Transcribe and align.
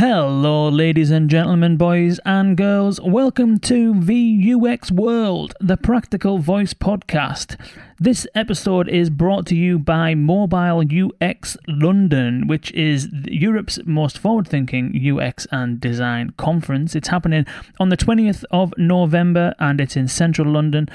Hello, 0.00 0.70
ladies 0.70 1.10
and 1.10 1.28
gentlemen, 1.28 1.76
boys 1.76 2.18
and 2.24 2.56
girls. 2.56 2.98
Welcome 3.02 3.58
to 3.58 3.92
VUX 3.92 4.90
World, 4.90 5.52
the 5.60 5.76
Practical 5.76 6.38
Voice 6.38 6.72
Podcast. 6.72 7.60
This 8.02 8.26
episode 8.34 8.88
is 8.88 9.10
brought 9.10 9.44
to 9.48 9.54
you 9.54 9.78
by 9.78 10.14
Mobile 10.14 10.82
UX 10.90 11.58
London, 11.68 12.46
which 12.46 12.72
is 12.72 13.10
Europe's 13.26 13.78
most 13.84 14.16
forward 14.16 14.48
thinking 14.48 14.98
UX 14.98 15.46
and 15.52 15.78
design 15.78 16.32
conference. 16.38 16.94
It's 16.96 17.08
happening 17.08 17.44
on 17.78 17.90
the 17.90 17.98
20th 17.98 18.42
of 18.50 18.72
November 18.78 19.54
and 19.58 19.82
it's 19.82 19.98
in 19.98 20.08
central 20.08 20.50
London. 20.50 20.88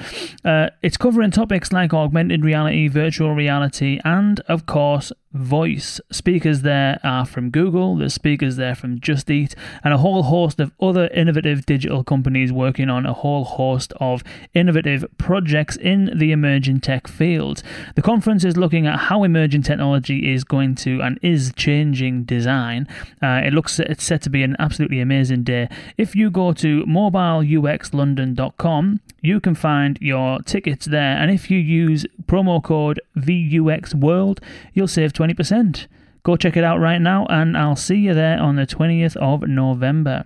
Uh, 0.44 0.70
it's 0.82 0.96
covering 0.96 1.30
topics 1.30 1.72
like 1.72 1.94
augmented 1.94 2.44
reality, 2.44 2.88
virtual 2.88 3.36
reality, 3.36 4.00
and 4.04 4.40
of 4.48 4.66
course, 4.66 5.12
voice. 5.36 6.00
Speakers 6.10 6.62
there 6.62 6.98
are 7.04 7.24
from 7.24 7.50
Google, 7.50 7.96
there's 7.96 8.14
speakers 8.14 8.56
there 8.56 8.74
from 8.74 9.00
Just 9.00 9.30
Eat, 9.30 9.54
and 9.84 9.94
a 9.94 9.98
whole 9.98 10.24
host 10.24 10.58
of 10.58 10.72
other 10.80 11.08
innovative 11.08 11.66
digital 11.66 12.02
companies 12.02 12.52
working 12.52 12.88
on 12.88 13.06
a 13.06 13.12
whole 13.12 13.44
host 13.44 13.92
of 14.00 14.24
innovative 14.54 15.04
projects 15.18 15.76
in 15.76 16.10
the 16.16 16.32
emerging 16.32 16.80
tech 16.80 16.95
tech 16.96 17.08
field. 17.08 17.62
The 17.94 18.02
conference 18.02 18.44
is 18.44 18.56
looking 18.56 18.86
at 18.86 18.98
how 18.98 19.22
emerging 19.22 19.60
technology 19.62 20.32
is 20.32 20.44
going 20.44 20.76
to 20.76 21.02
and 21.02 21.18
is 21.22 21.52
changing 21.54 22.24
design. 22.24 22.88
Uh, 23.22 23.42
it 23.44 23.52
looks 23.52 23.78
it's 23.78 24.04
set 24.04 24.22
to 24.22 24.30
be 24.30 24.42
an 24.42 24.56
absolutely 24.58 25.00
amazing 25.00 25.42
day. 25.42 25.68
If 25.98 26.16
you 26.16 26.30
go 26.30 26.54
to 26.54 26.84
mobileuxlondon.com, 26.84 29.00
you 29.20 29.40
can 29.40 29.54
find 29.54 29.98
your 30.00 30.38
tickets 30.40 30.86
there, 30.86 31.18
and 31.18 31.30
if 31.30 31.50
you 31.50 31.58
use 31.58 32.06
promo 32.26 32.62
code 32.62 32.98
VUXWorld, 33.16 34.38
you'll 34.72 34.88
save 34.88 35.12
20%. 35.12 35.86
Go 36.22 36.36
check 36.36 36.56
it 36.56 36.64
out 36.64 36.78
right 36.78 37.00
now, 37.00 37.26
and 37.28 37.58
I'll 37.58 37.76
see 37.76 37.96
you 37.96 38.14
there 38.14 38.40
on 38.40 38.56
the 38.56 38.66
20th 38.66 39.16
of 39.16 39.42
November. 39.42 40.24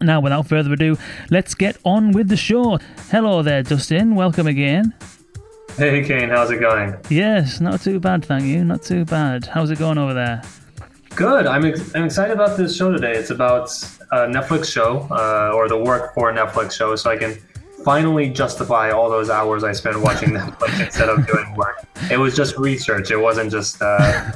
Now, 0.00 0.20
without 0.20 0.48
further 0.48 0.72
ado, 0.72 0.96
let's 1.30 1.54
get 1.54 1.76
on 1.84 2.12
with 2.12 2.28
the 2.28 2.36
show. 2.36 2.78
Hello 3.10 3.42
there, 3.42 3.62
Dustin. 3.62 4.14
Welcome 4.14 4.46
again. 4.46 4.94
Hey, 5.76 6.04
Kane, 6.04 6.28
how's 6.28 6.50
it 6.50 6.58
going? 6.60 6.94
Yes, 7.08 7.60
not 7.60 7.80
too 7.80 7.98
bad, 7.98 8.24
thank 8.24 8.44
you. 8.44 8.64
Not 8.64 8.82
too 8.82 9.04
bad. 9.04 9.46
How's 9.46 9.70
it 9.70 9.78
going 9.78 9.98
over 9.98 10.12
there? 10.14 10.42
Good. 11.16 11.46
I'm, 11.46 11.64
ex- 11.64 11.94
I'm 11.94 12.04
excited 12.04 12.32
about 12.34 12.56
this 12.56 12.76
show 12.76 12.92
today. 12.92 13.12
It's 13.12 13.30
about 13.30 13.70
a 14.12 14.26
Netflix 14.26 14.70
show, 14.70 15.06
uh, 15.10 15.52
or 15.54 15.68
the 15.68 15.78
work 15.78 16.14
for 16.14 16.30
a 16.30 16.34
Netflix 16.34 16.72
show, 16.72 16.94
so 16.96 17.10
I 17.10 17.16
can 17.16 17.36
finally 17.84 18.28
justify 18.30 18.90
all 18.90 19.10
those 19.10 19.28
hours 19.30 19.64
I 19.64 19.72
spent 19.72 20.00
watching 20.00 20.28
Netflix 20.38 20.78
instead 20.84 21.08
of 21.08 21.26
doing 21.26 21.54
work. 21.54 21.84
It 22.10 22.18
was 22.18 22.36
just 22.36 22.56
research. 22.58 23.10
It 23.10 23.16
wasn't 23.16 23.50
just 23.50 23.80
uh, 23.82 24.32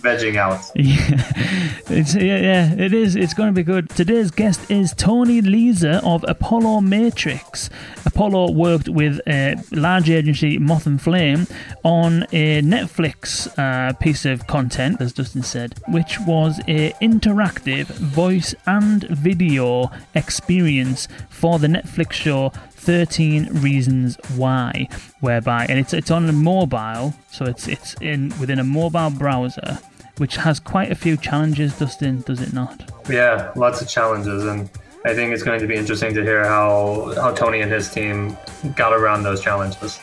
vegging 0.00 0.36
out. 0.36 0.60
Yeah, 0.74 1.96
it's 2.00 2.14
yeah, 2.14 2.38
yeah, 2.38 2.74
it 2.74 2.92
is. 2.92 3.16
It's 3.16 3.34
going 3.34 3.48
to 3.48 3.52
be 3.52 3.62
good. 3.62 3.90
Today's 3.90 4.30
guest 4.30 4.70
is 4.70 4.92
Tony 4.94 5.42
Leeser 5.42 6.00
of 6.04 6.24
Apollo 6.28 6.80
Matrix. 6.82 7.68
Apollo 8.06 8.52
worked 8.52 8.88
with 8.88 9.20
a 9.26 9.56
large 9.72 10.08
agency, 10.08 10.58
Moth 10.58 10.86
and 10.86 11.00
Flame, 11.00 11.46
on 11.84 12.24
a 12.32 12.62
Netflix 12.62 13.48
uh, 13.58 13.92
piece 13.94 14.24
of 14.24 14.46
content, 14.46 15.00
as 15.00 15.12
Dustin 15.12 15.42
said, 15.42 15.74
which 15.88 16.18
was 16.26 16.58
a 16.68 16.92
interactive 17.02 17.86
voice 17.86 18.54
and 18.66 19.04
video 19.08 19.90
experience 20.14 21.08
for 21.28 21.58
the 21.58 21.68
Netflix 21.68 22.12
show 22.12 22.52
13 22.78 23.48
Reasons 23.60 24.16
Why, 24.36 24.88
whereby 25.20 25.66
and 25.68 25.78
it's 25.78 25.92
it's 25.92 26.10
on 26.10 26.28
a 26.28 26.32
mobile, 26.32 27.14
so 27.30 27.44
it's 27.44 27.68
it's 27.68 27.94
in 28.00 28.32
within 28.40 28.58
a 28.58 28.64
mobile 28.64 29.10
browser, 29.10 29.78
which 30.18 30.36
has 30.36 30.58
quite 30.60 30.90
a 30.90 30.94
few 30.94 31.16
challenges. 31.16 31.78
Dustin, 31.78 32.22
does 32.22 32.40
it 32.40 32.52
not? 32.52 32.90
Yeah, 33.10 33.52
lots 33.56 33.82
of 33.82 33.88
challenges, 33.88 34.44
and 34.44 34.70
I 35.04 35.14
think 35.14 35.32
it's 35.32 35.42
going 35.42 35.60
to 35.60 35.66
be 35.66 35.74
interesting 35.74 36.14
to 36.14 36.22
hear 36.22 36.44
how 36.44 37.12
how 37.16 37.32
Tony 37.32 37.60
and 37.60 37.70
his 37.70 37.90
team 37.90 38.36
got 38.76 38.92
around 38.92 39.22
those 39.22 39.40
challenges. 39.40 40.00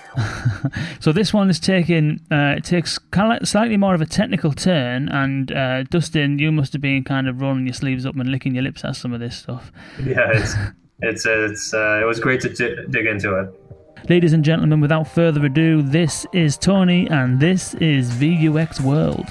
so 1.00 1.12
this 1.12 1.34
one 1.34 1.50
is 1.50 1.60
taking 1.60 2.20
uh, 2.32 2.56
it 2.58 2.64
takes 2.64 2.98
kind 2.98 3.42
of 3.42 3.48
slightly 3.48 3.78
more 3.78 3.94
of 3.94 4.02
a 4.02 4.06
technical 4.06 4.52
turn, 4.52 5.10
and 5.10 5.52
uh, 5.52 5.84
Dustin, 5.84 6.40
you 6.40 6.52
must 6.52 6.74
have 6.74 6.82
been 6.82 7.04
kind 7.04 7.28
of 7.28 7.42
rolling 7.42 7.66
your 7.66 7.74
sleeves 7.74 8.06
up 8.06 8.16
and 8.16 8.30
licking 8.30 8.54
your 8.54 8.64
lips 8.64 8.84
at 8.84 8.96
some 8.96 9.14
of 9.14 9.20
this 9.20 9.38
stuff. 9.38 9.72
Yeah, 10.06 10.32
it's 10.34 10.56
it's 11.02 11.26
it's 11.26 11.74
uh, 11.74 12.00
it 12.02 12.06
was 12.06 12.20
great 12.20 12.42
to 12.42 12.50
d- 12.50 12.76
dig 12.90 13.06
into 13.06 13.36
it. 13.40 14.10
Ladies 14.10 14.34
and 14.34 14.44
gentlemen, 14.44 14.82
without 14.82 15.08
further 15.08 15.44
ado, 15.46 15.82
this 15.82 16.26
is 16.32 16.58
Tony, 16.58 17.08
and 17.10 17.40
this 17.40 17.74
is 17.76 18.12
VUX 18.12 18.80
World. 18.82 19.26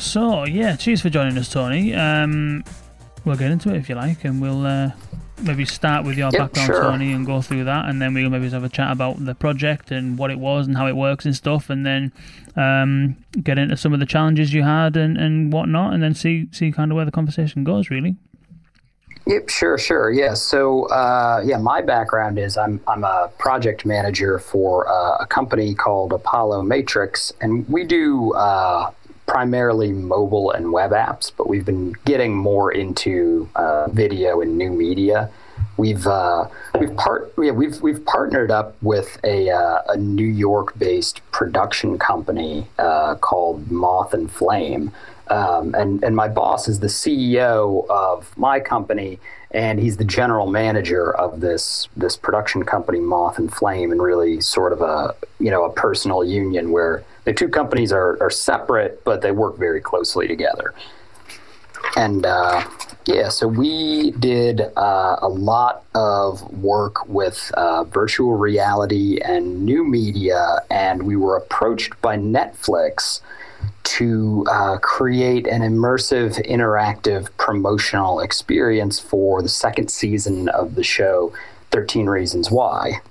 So 0.00 0.44
yeah, 0.46 0.74
cheers 0.74 1.00
for 1.00 1.10
joining 1.10 1.38
us, 1.38 1.48
Tony. 1.48 1.94
Um, 1.94 2.64
we'll 3.24 3.36
get 3.36 3.50
into 3.50 3.72
it 3.72 3.76
if 3.76 3.88
you 3.88 3.94
like, 3.94 4.24
and 4.24 4.40
we'll 4.40 4.66
uh, 4.66 4.90
maybe 5.42 5.64
start 5.64 6.04
with 6.04 6.16
your 6.16 6.30
yep, 6.32 6.52
background, 6.52 6.66
sure. 6.66 6.82
Tony, 6.82 7.12
and 7.12 7.26
go 7.26 7.40
through 7.42 7.64
that, 7.64 7.86
and 7.86 8.00
then 8.00 8.14
we'll 8.14 8.30
maybe 8.30 8.48
have 8.50 8.64
a 8.64 8.68
chat 8.68 8.90
about 8.90 9.24
the 9.24 9.34
project 9.34 9.90
and 9.90 10.18
what 10.18 10.30
it 10.30 10.38
was 10.38 10.66
and 10.66 10.76
how 10.76 10.86
it 10.86 10.96
works 10.96 11.24
and 11.24 11.34
stuff, 11.34 11.70
and 11.70 11.84
then 11.84 12.12
um, 12.56 13.16
get 13.42 13.58
into 13.58 13.76
some 13.76 13.92
of 13.92 14.00
the 14.00 14.06
challenges 14.06 14.52
you 14.52 14.62
had 14.62 14.96
and, 14.96 15.16
and 15.16 15.52
whatnot, 15.52 15.94
and 15.94 16.02
then 16.02 16.14
see 16.14 16.48
see 16.52 16.72
kind 16.72 16.90
of 16.90 16.96
where 16.96 17.04
the 17.04 17.12
conversation 17.12 17.64
goes, 17.64 17.90
really. 17.90 18.16
Yep, 19.28 19.50
sure, 19.50 19.76
sure. 19.76 20.10
Yeah. 20.10 20.32
So, 20.32 20.86
uh, 20.86 21.42
yeah, 21.44 21.58
my 21.58 21.82
background 21.82 22.38
is 22.38 22.56
I'm 22.56 22.80
I'm 22.88 23.04
a 23.04 23.30
project 23.38 23.84
manager 23.84 24.38
for 24.38 24.88
uh, 24.88 25.18
a 25.20 25.26
company 25.26 25.74
called 25.74 26.14
Apollo 26.14 26.62
Matrix, 26.62 27.30
and 27.42 27.68
we 27.68 27.84
do 27.84 28.32
uh, 28.32 28.90
primarily 29.28 29.92
mobile 29.92 30.50
and 30.50 30.72
web 30.72 30.90
apps, 30.90 31.30
but 31.36 31.48
we've 31.48 31.66
been 31.66 31.92
getting 32.04 32.34
more 32.34 32.72
into 32.72 33.48
uh, 33.54 33.86
video 33.88 34.40
and 34.40 34.56
new 34.56 34.70
media. 34.70 35.30
We've 35.76 36.06
uh, 36.06 36.48
we've 36.80 36.96
part 36.96 37.32
yeah, 37.40 37.52
we've 37.52 37.80
we've 37.82 38.04
partnered 38.04 38.50
up 38.50 38.74
with 38.82 39.20
a 39.22 39.50
uh, 39.50 39.82
a 39.88 39.96
New 39.96 40.26
York 40.26 40.76
based 40.78 41.20
production 41.30 41.98
company 41.98 42.66
uh, 42.78 43.14
called 43.16 43.70
Moth 43.70 44.14
and 44.14 44.30
Flame, 44.30 44.92
um, 45.28 45.74
and 45.74 46.02
and 46.02 46.16
my 46.16 46.26
boss 46.26 46.66
is 46.66 46.80
the 46.80 46.88
CEO 46.88 47.88
of 47.88 48.36
my 48.36 48.58
company, 48.58 49.20
and 49.50 49.78
he's 49.78 49.98
the 49.98 50.04
general 50.04 50.46
manager 50.50 51.14
of 51.14 51.40
this 51.40 51.88
this 51.96 52.16
production 52.16 52.64
company 52.64 52.98
Moth 52.98 53.38
and 53.38 53.52
Flame, 53.52 53.92
and 53.92 54.02
really 54.02 54.40
sort 54.40 54.72
of 54.72 54.80
a 54.80 55.14
you 55.38 55.50
know 55.50 55.64
a 55.64 55.72
personal 55.72 56.24
union 56.24 56.72
where 56.72 57.04
the 57.28 57.34
two 57.34 57.48
companies 57.50 57.92
are, 57.92 58.16
are 58.22 58.30
separate, 58.30 59.04
but 59.04 59.20
they 59.20 59.32
work 59.32 59.58
very 59.58 59.82
closely 59.82 60.26
together. 60.26 60.72
And 61.94 62.24
uh, 62.24 62.66
yeah, 63.04 63.28
so 63.28 63.46
we 63.46 64.12
did 64.12 64.62
uh, 64.78 65.16
a 65.20 65.28
lot 65.28 65.84
of 65.94 66.40
work 66.54 67.06
with 67.06 67.52
uh, 67.54 67.84
virtual 67.84 68.38
reality 68.38 69.18
and 69.22 69.62
new 69.62 69.84
media, 69.84 70.60
and 70.70 71.02
we 71.02 71.16
were 71.16 71.36
approached 71.36 72.00
by 72.00 72.16
Netflix 72.16 73.20
to 73.82 74.46
uh, 74.50 74.78
create 74.78 75.46
an 75.46 75.60
immersive, 75.60 76.42
interactive 76.46 77.28
promotional 77.36 78.20
experience 78.20 78.98
for 78.98 79.42
the 79.42 79.50
second 79.50 79.90
season 79.90 80.48
of 80.48 80.76
the 80.76 80.84
show, 80.84 81.34
13 81.72 82.06
Reasons 82.06 82.50
Why 82.50 83.02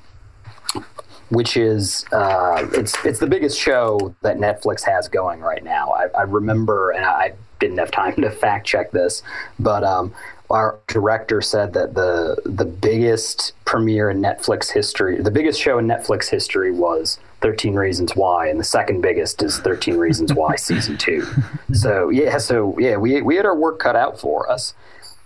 which 1.29 1.57
is 1.57 2.05
uh, 2.11 2.67
it's 2.73 2.93
it's 3.05 3.19
the 3.19 3.27
biggest 3.27 3.59
show 3.59 4.15
that 4.21 4.37
Netflix 4.37 4.83
has 4.83 5.07
going 5.07 5.41
right 5.41 5.63
now. 5.63 5.91
I, 5.91 6.07
I 6.19 6.21
remember, 6.23 6.91
and 6.91 7.05
I 7.05 7.33
didn't 7.59 7.77
have 7.77 7.91
time 7.91 8.15
to 8.21 8.31
fact 8.31 8.65
check 8.67 8.91
this, 8.91 9.23
but 9.59 9.83
um, 9.83 10.13
our 10.49 10.79
director 10.87 11.41
said 11.41 11.73
that 11.73 11.93
the 11.93 12.41
the 12.45 12.65
biggest 12.65 13.53
premiere 13.65 14.09
in 14.09 14.21
Netflix 14.21 14.71
history, 14.71 15.21
the 15.21 15.31
biggest 15.31 15.59
show 15.59 15.77
in 15.77 15.87
Netflix 15.87 16.29
history 16.29 16.71
was 16.71 17.19
13 17.41 17.75
Reasons 17.75 18.15
Why, 18.15 18.47
and 18.47 18.59
the 18.59 18.63
second 18.63 19.01
biggest 19.01 19.43
is 19.43 19.59
13 19.59 19.97
Reasons 19.97 20.33
Why 20.33 20.55
season 20.57 20.97
two. 20.97 21.27
So 21.73 22.09
yeah, 22.09 22.37
so 22.37 22.77
yeah, 22.79 22.95
we 22.95 23.21
we 23.21 23.35
had 23.35 23.45
our 23.45 23.55
work 23.55 23.79
cut 23.79 23.95
out 23.95 24.19
for 24.19 24.49
us. 24.49 24.73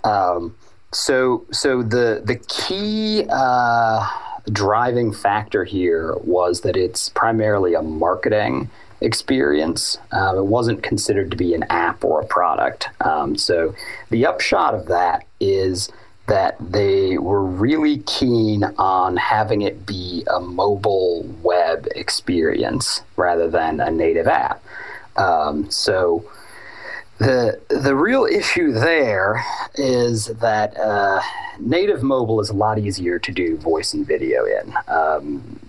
Um, 0.03 0.55
so 0.91 1.45
so 1.51 1.83
the 1.83 2.21
the 2.25 2.37
key. 2.47 3.25
Uh, 3.29 4.09
driving 4.51 5.13
factor 5.13 5.63
here 5.63 6.15
was 6.23 6.61
that 6.61 6.77
it's 6.77 7.09
primarily 7.09 7.73
a 7.73 7.81
marketing 7.81 8.69
experience. 9.01 9.97
Um, 10.11 10.37
it 10.37 10.45
wasn't 10.45 10.83
considered 10.83 11.31
to 11.31 11.37
be 11.37 11.53
an 11.53 11.63
app 11.69 12.03
or 12.03 12.21
a 12.21 12.25
product. 12.25 12.89
Um, 13.01 13.35
so 13.35 13.75
the 14.09 14.25
upshot 14.25 14.73
of 14.73 14.85
that 14.87 15.25
is 15.39 15.89
that 16.27 16.55
they 16.59 17.17
were 17.17 17.43
really 17.43 17.97
keen 17.99 18.63
on 18.77 19.17
having 19.17 19.63
it 19.63 19.85
be 19.85 20.23
a 20.33 20.39
mobile 20.39 21.23
web 21.41 21.87
experience 21.95 23.01
rather 23.17 23.49
than 23.49 23.79
a 23.79 23.91
native 23.91 24.27
app. 24.27 24.63
Um, 25.17 25.69
so 25.69 26.23
The 27.21 27.61
the 27.69 27.93
real 27.93 28.25
issue 28.25 28.71
there 28.71 29.45
is 29.75 30.25
that 30.25 30.75
uh, 30.75 31.21
native 31.59 32.01
mobile 32.01 32.41
is 32.41 32.49
a 32.49 32.55
lot 32.55 32.79
easier 32.79 33.19
to 33.19 33.31
do 33.31 33.57
voice 33.57 33.93
and 33.93 34.07
video 34.07 34.45
in. 34.45 34.73
Um, 34.87 35.59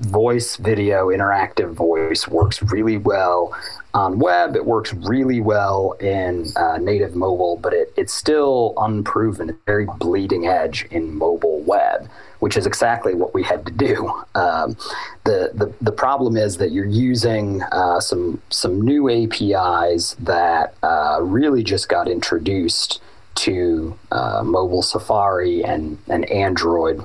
voice, 0.00 0.56
video, 0.56 1.08
interactive 1.08 1.72
voice 1.72 2.28
works 2.28 2.62
really 2.62 2.98
well 2.98 3.56
on 3.94 4.18
web. 4.18 4.54
It 4.54 4.66
works 4.66 4.92
really 4.92 5.40
well 5.40 5.92
in 5.92 6.52
uh, 6.56 6.76
native 6.76 7.16
mobile, 7.16 7.56
but 7.56 7.72
it, 7.72 7.90
it's 7.96 8.12
still 8.12 8.74
unproven. 8.76 9.48
It's 9.48 9.58
very 9.64 9.86
bleeding 9.98 10.46
edge 10.46 10.86
in 10.90 11.16
mobile 11.16 11.60
web, 11.60 12.06
which 12.40 12.56
is 12.56 12.66
exactly 12.66 13.14
what 13.14 13.34
we 13.34 13.42
had 13.42 13.66
to 13.66 13.72
do. 13.72 14.08
Um, 14.34 14.76
the, 15.24 15.50
the 15.54 15.72
the 15.80 15.92
problem 15.92 16.36
is 16.36 16.56
that 16.58 16.72
you're 16.72 16.86
using 16.86 17.62
uh, 17.72 18.00
some 18.00 18.40
some 18.50 18.80
new 18.80 19.08
APIs 19.10 20.14
that 20.20 20.74
uh, 20.82 21.18
really 21.22 21.62
just 21.62 21.88
got 21.88 22.08
introduced 22.08 23.00
to 23.36 23.96
uh, 24.10 24.42
mobile 24.44 24.82
Safari 24.82 25.64
and 25.64 25.98
and 26.08 26.24
Android 26.30 27.02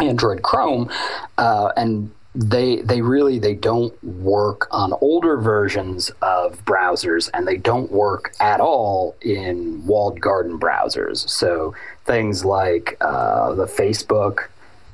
Android 0.00 0.42
Chrome, 0.42 0.90
uh, 1.38 1.72
and 1.76 2.10
they 2.34 2.76
they 2.82 3.00
really 3.00 3.38
they 3.38 3.54
don't 3.54 4.02
work 4.02 4.66
on 4.72 4.92
older 5.00 5.36
versions 5.36 6.10
of 6.20 6.64
browsers 6.64 7.30
and 7.32 7.46
they 7.46 7.56
don't 7.56 7.92
work 7.92 8.34
at 8.40 8.60
all 8.60 9.14
in 9.20 9.86
walled 9.86 10.20
garden 10.20 10.58
browsers 10.58 11.28
so 11.28 11.72
things 12.04 12.44
like 12.44 12.96
uh, 13.00 13.54
the 13.54 13.66
facebook 13.66 14.48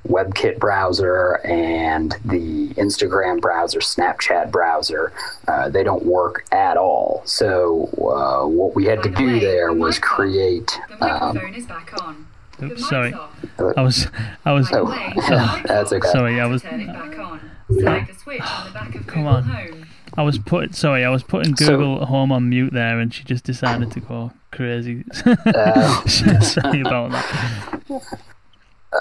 webkit 0.08 0.58
browser 0.58 1.34
and 1.44 2.12
the 2.24 2.68
instagram 2.74 3.38
browser 3.40 3.80
snapchat 3.80 4.50
browser 4.50 5.12
uh, 5.46 5.68
they 5.68 5.82
don't 5.82 6.04
work 6.04 6.46
at 6.52 6.78
all 6.78 7.22
so 7.26 7.84
uh, 7.98 8.46
what 8.46 8.74
we 8.74 8.86
had 8.86 9.02
to 9.02 9.10
do 9.10 9.38
there 9.38 9.72
was 9.72 9.98
create 9.98 10.78
um, 11.00 11.38
Oops, 12.62 12.88
sorry. 12.88 13.14
I 13.14 13.80
was, 13.80 14.06
I 14.44 14.52
was. 14.52 14.68
Oh, 14.70 15.62
that's 15.64 15.92
okay. 15.92 16.08
Sorry, 16.08 16.40
I 16.40 16.46
was. 16.46 16.60
Turn 16.60 16.80
it 16.80 16.88
back 16.88 17.18
on. 17.18 17.40
Select 17.70 18.08
the 18.08 18.14
switch 18.14 18.40
on 18.42 18.66
the 18.66 18.72
back 18.72 18.94
of 18.94 19.06
Come 19.06 19.22
Google 19.22 19.36
on. 19.36 19.86
I 20.16 20.22
was 20.22 20.38
put. 20.38 20.74
Sorry, 20.74 21.04
I 21.04 21.10
was 21.10 21.22
putting 21.22 21.56
So- 21.56 21.66
Google 21.76 22.04
Home 22.06 22.32
on 22.32 22.48
mute 22.48 22.72
there, 22.72 22.98
and 22.98 23.12
she 23.12 23.24
just 23.24 23.44
decided 23.44 23.90
to 23.92 24.00
go 24.00 24.32
crazy. 24.52 25.04
Uh, 25.46 26.06
sorry 26.06 26.80
about 26.80 27.10
that. 27.12 28.02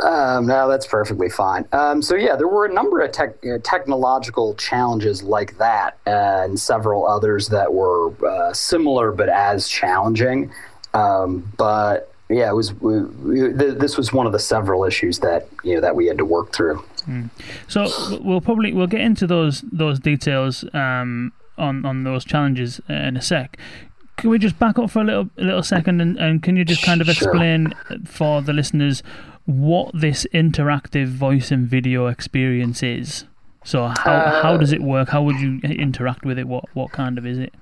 Um, 0.04 0.46
no, 0.46 0.70
that's 0.70 0.86
perfectly 0.86 1.30
fine. 1.30 1.66
Um, 1.72 2.02
so 2.04 2.16
yeah, 2.16 2.36
there 2.36 2.48
were 2.48 2.66
a 2.66 2.72
number 2.74 3.00
of 3.00 3.12
tech, 3.12 3.44
uh, 3.44 3.58
technological 3.64 4.54
challenges 4.54 5.24
like 5.24 5.58
that, 5.58 5.98
uh, 6.06 6.44
and 6.46 6.60
several 6.60 7.08
others 7.08 7.48
that 7.48 7.74
were 7.74 8.12
uh, 8.26 8.54
similar 8.54 9.12
but 9.12 9.30
as 9.30 9.68
challenging. 9.68 10.52
Um, 10.94 11.52
but 11.58 12.09
yeah, 12.30 12.50
it 12.50 12.54
was. 12.56 12.74
We, 12.74 13.02
we, 13.04 13.48
this 13.52 13.98
was 13.98 14.14
one 14.14 14.26
of 14.28 14.32
the 14.32 14.40
several 14.40 14.84
issues 14.86 15.20
that 15.20 15.48
you 15.64 15.76
know 15.76 15.82
that 15.82 15.96
we 15.96 16.06
had 16.08 16.18
to 16.20 16.26
work 16.26 16.54
through. 16.54 16.84
So 17.68 17.88
we'll 18.22 18.42
probably 18.42 18.72
we'll 18.74 18.88
get 18.88 19.02
into 19.02 19.26
those 19.26 19.62
those 19.72 20.00
details 20.00 20.64
um, 20.74 21.32
on 21.58 21.86
on 21.86 22.04
those 22.04 22.24
challenges 22.24 22.80
in 22.88 23.18
a 23.18 23.22
sec. 23.22 23.58
Can 24.18 24.30
we 24.30 24.38
just 24.38 24.60
back 24.60 24.78
up 24.78 24.92
for 24.92 25.02
a 25.02 25.06
little 25.06 25.30
a 25.38 25.44
little 25.44 25.64
second 25.64 26.02
and, 26.02 26.18
and 26.18 26.44
can 26.44 26.56
you 26.56 26.66
just 26.66 26.84
kind 26.84 27.02
of 27.02 27.08
Sure. 27.08 27.30
explain 27.30 27.74
for 28.06 28.42
the 28.42 28.54
listeners 28.54 29.02
what 29.46 29.92
this 29.94 30.28
interactive 30.34 31.08
voice 31.08 31.52
and 31.52 31.68
video 31.68 32.08
experience 32.08 32.84
is? 32.84 33.26
So 33.64 33.88
how 33.88 34.40
how 34.44 34.58
does 34.58 34.72
it 34.72 34.82
work? 34.82 35.10
How 35.10 35.24
would 35.24 35.40
you 35.40 35.60
interact 35.64 36.26
with 36.26 36.38
it? 36.38 36.48
What 36.48 36.66
what 36.76 36.92
kind 36.92 37.18
of 37.18 37.26
is 37.26 37.40
it? 37.40 37.54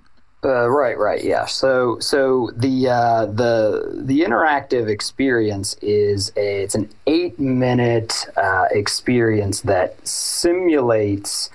Uh, 0.44 0.70
right, 0.70 0.98
right, 1.00 1.24
yeah. 1.24 1.46
So, 1.46 2.00
so 2.00 2.52
the 2.56 2.90
uh, 2.90 3.26
the 3.26 4.02
the 4.04 4.22
interactive 4.22 4.88
experience 4.88 5.76
is 5.82 6.32
a, 6.38 6.62
it's 6.62 6.76
an 6.76 6.90
eight 7.08 7.40
minute 7.40 8.28
uh, 8.38 8.66
experience 8.70 9.62
that 9.62 10.08
simulates 10.08 11.50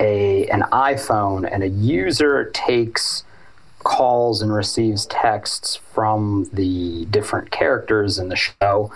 a 0.00 0.48
an 0.48 0.62
iPhone, 0.72 1.48
and 1.50 1.62
a 1.62 1.68
user 1.68 2.50
takes 2.50 3.22
calls 3.84 4.42
and 4.42 4.52
receives 4.52 5.06
texts 5.06 5.76
from 5.76 6.48
the 6.52 7.04
different 7.06 7.52
characters 7.52 8.18
in 8.18 8.30
the 8.30 8.36
show. 8.36 8.92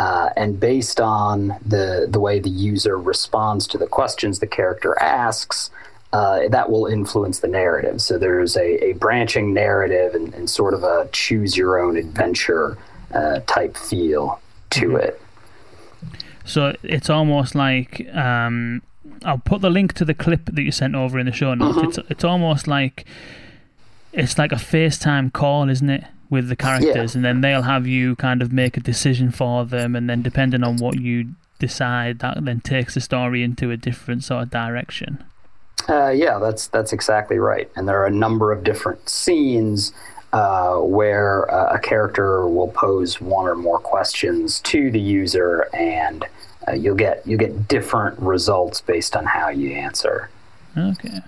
Uh, 0.00 0.30
and 0.36 0.58
based 0.58 1.00
on 1.00 1.58
the 1.64 2.08
the 2.10 2.18
way 2.18 2.40
the 2.40 2.50
user 2.50 2.98
responds 2.98 3.68
to 3.68 3.78
the 3.78 3.86
questions 3.86 4.40
the 4.40 4.46
character 4.48 4.98
asks, 5.00 5.70
uh, 6.12 6.48
that 6.48 6.70
will 6.70 6.86
influence 6.86 7.40
the 7.40 7.48
narrative. 7.48 8.00
So 8.02 8.18
there's 8.18 8.56
a, 8.56 8.84
a 8.84 8.92
branching 8.94 9.54
narrative 9.54 10.14
and, 10.14 10.34
and 10.34 10.50
sort 10.50 10.74
of 10.74 10.82
a 10.82 11.08
choose 11.12 11.56
your 11.56 11.78
own 11.78 11.96
adventure 11.96 12.76
uh, 13.14 13.40
type 13.46 13.76
feel 13.76 14.40
to 14.70 14.96
it. 14.96 15.20
So 16.44 16.74
it's 16.82 17.10
almost 17.10 17.54
like 17.54 18.08
um, 18.14 18.82
I'll 19.24 19.38
put 19.38 19.60
the 19.60 19.70
link 19.70 19.92
to 19.94 20.04
the 20.04 20.14
clip 20.14 20.46
that 20.46 20.62
you 20.62 20.72
sent 20.72 20.94
over 20.94 21.18
in 21.18 21.26
the 21.26 21.32
show 21.32 21.54
notes. 21.54 21.98
It's 21.98 22.10
it's 22.10 22.24
almost 22.24 22.66
like 22.66 23.04
it's 24.12 24.36
like 24.38 24.50
a 24.50 24.56
FaceTime 24.56 25.32
call, 25.32 25.68
isn't 25.68 25.90
it, 25.90 26.04
with 26.28 26.48
the 26.48 26.56
characters, 26.56 27.14
and 27.14 27.24
then 27.24 27.40
they'll 27.40 27.62
have 27.62 27.86
you 27.86 28.16
kind 28.16 28.42
of 28.42 28.52
make 28.52 28.76
a 28.76 28.80
decision 28.80 29.30
for 29.30 29.64
them, 29.64 29.94
and 29.94 30.10
then 30.10 30.22
depending 30.22 30.64
on 30.64 30.78
what 30.78 30.98
you 30.98 31.34
decide, 31.60 32.18
that 32.20 32.44
then 32.44 32.60
takes 32.60 32.94
the 32.94 33.00
story 33.00 33.44
into 33.44 33.70
a 33.70 33.76
different 33.76 34.24
sort 34.24 34.42
of 34.42 34.50
direction. 34.50 35.22
Uh, 35.90 36.10
yeah, 36.10 36.38
that's 36.38 36.68
that's 36.68 36.92
exactly 36.92 37.38
right. 37.38 37.68
And 37.74 37.88
there 37.88 38.00
are 38.00 38.06
a 38.06 38.12
number 38.12 38.52
of 38.52 38.62
different 38.62 39.08
scenes 39.08 39.92
uh, 40.32 40.76
where 40.76 41.50
uh, 41.52 41.74
a 41.74 41.78
character 41.80 42.46
will 42.46 42.68
pose 42.68 43.20
one 43.20 43.48
or 43.48 43.56
more 43.56 43.80
questions 43.80 44.60
to 44.60 44.90
the 44.92 45.00
user, 45.00 45.68
and 45.74 46.24
uh, 46.68 46.72
you'll 46.72 46.94
get 46.94 47.26
you 47.26 47.36
get 47.36 47.66
different 47.66 48.18
results 48.20 48.80
based 48.80 49.16
on 49.16 49.26
how 49.26 49.48
you 49.48 49.72
answer. 49.72 50.30
Okay. 50.78 51.20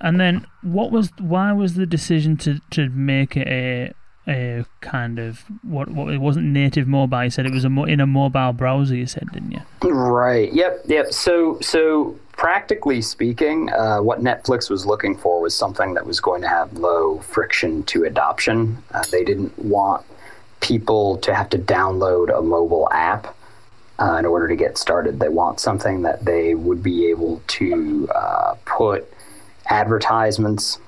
And 0.00 0.18
then, 0.18 0.46
what 0.62 0.90
was 0.90 1.10
why 1.18 1.52
was 1.52 1.74
the 1.74 1.84
decision 1.84 2.38
to, 2.38 2.60
to 2.70 2.88
make 2.88 3.36
it 3.36 3.48
a 3.48 3.92
a 4.30 4.64
kind 4.80 5.18
of 5.18 5.40
what 5.62 5.90
what 5.90 6.12
it 6.14 6.18
wasn't 6.18 6.46
native 6.46 6.88
mobile? 6.88 7.24
You 7.24 7.30
said 7.30 7.44
it 7.44 7.52
was 7.52 7.64
a 7.64 7.70
mo- 7.70 7.84
in 7.84 8.00
a 8.00 8.06
mobile 8.06 8.54
browser. 8.54 8.94
You 8.94 9.06
said, 9.06 9.28
didn't 9.32 9.52
you? 9.52 9.60
Right. 9.90 10.50
Yep. 10.52 10.84
Yep. 10.86 11.12
So 11.12 11.58
so 11.60 12.18
practically 12.38 13.02
speaking, 13.02 13.68
uh, 13.72 13.98
what 13.98 14.20
Netflix 14.20 14.70
was 14.70 14.86
looking 14.86 15.16
for 15.16 15.42
was 15.42 15.56
something 15.56 15.94
that 15.94 16.06
was 16.06 16.20
going 16.20 16.40
to 16.40 16.48
have 16.48 16.72
low 16.74 17.18
friction 17.18 17.82
to 17.82 18.04
adoption. 18.04 18.80
Uh, 18.92 19.02
they 19.10 19.24
didn't 19.24 19.58
want 19.58 20.06
people 20.60 21.18
to 21.18 21.34
have 21.34 21.50
to 21.50 21.58
download 21.58 22.36
a 22.36 22.40
mobile 22.40 22.88
app 22.92 23.34
uh, 23.98 24.14
in 24.20 24.24
order 24.24 24.46
to 24.46 24.54
get 24.54 24.78
started. 24.78 25.18
They 25.18 25.28
want 25.28 25.58
something 25.58 26.02
that 26.02 26.24
they 26.24 26.54
would 26.54 26.80
be 26.80 27.08
able 27.08 27.42
to 27.48 28.08
uh, 28.14 28.54
put 28.64 29.12
advertisements 29.66 30.78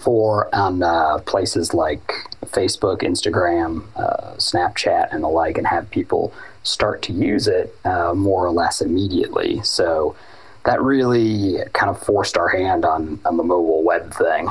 for 0.00 0.52
on 0.52 0.82
uh, 0.82 1.18
places 1.18 1.74
like 1.74 2.12
Facebook, 2.46 3.02
Instagram, 3.02 3.84
uh, 3.94 4.34
Snapchat, 4.34 5.12
and 5.12 5.22
the 5.22 5.28
like, 5.28 5.58
and 5.58 5.66
have 5.68 5.88
people 5.92 6.34
start 6.64 7.02
to 7.02 7.12
use 7.12 7.46
it 7.46 7.72
more 7.84 8.44
or 8.44 8.50
less 8.50 8.80
immediately. 8.80 9.62
So 9.62 10.16
that 10.66 10.82
really 10.82 11.58
kind 11.72 11.88
of 11.90 12.00
forced 12.00 12.36
our 12.36 12.48
hand 12.48 12.84
on, 12.84 13.18
on 13.24 13.36
the 13.36 13.42
mobile 13.42 13.82
web 13.82 14.12
thing. 14.12 14.50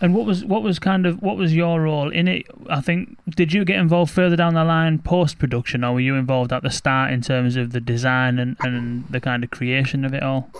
And 0.00 0.14
what 0.14 0.26
was 0.26 0.44
what 0.44 0.62
was 0.62 0.78
kind 0.78 1.06
of 1.06 1.22
what 1.22 1.38
was 1.38 1.54
your 1.54 1.80
role 1.80 2.10
in 2.10 2.28
it? 2.28 2.46
I 2.68 2.82
think 2.82 3.16
did 3.30 3.54
you 3.54 3.64
get 3.64 3.76
involved 3.78 4.12
further 4.12 4.36
down 4.36 4.52
the 4.52 4.64
line 4.64 4.98
post 4.98 5.38
production, 5.38 5.82
or 5.82 5.94
were 5.94 6.00
you 6.00 6.16
involved 6.16 6.52
at 6.52 6.62
the 6.62 6.68
start 6.68 7.10
in 7.10 7.22
terms 7.22 7.56
of 7.56 7.72
the 7.72 7.80
design 7.80 8.38
and, 8.38 8.56
and 8.60 9.06
the 9.08 9.18
kind 9.18 9.42
of 9.42 9.50
creation 9.50 10.04
of 10.04 10.12
it 10.12 10.22
all? 10.22 10.50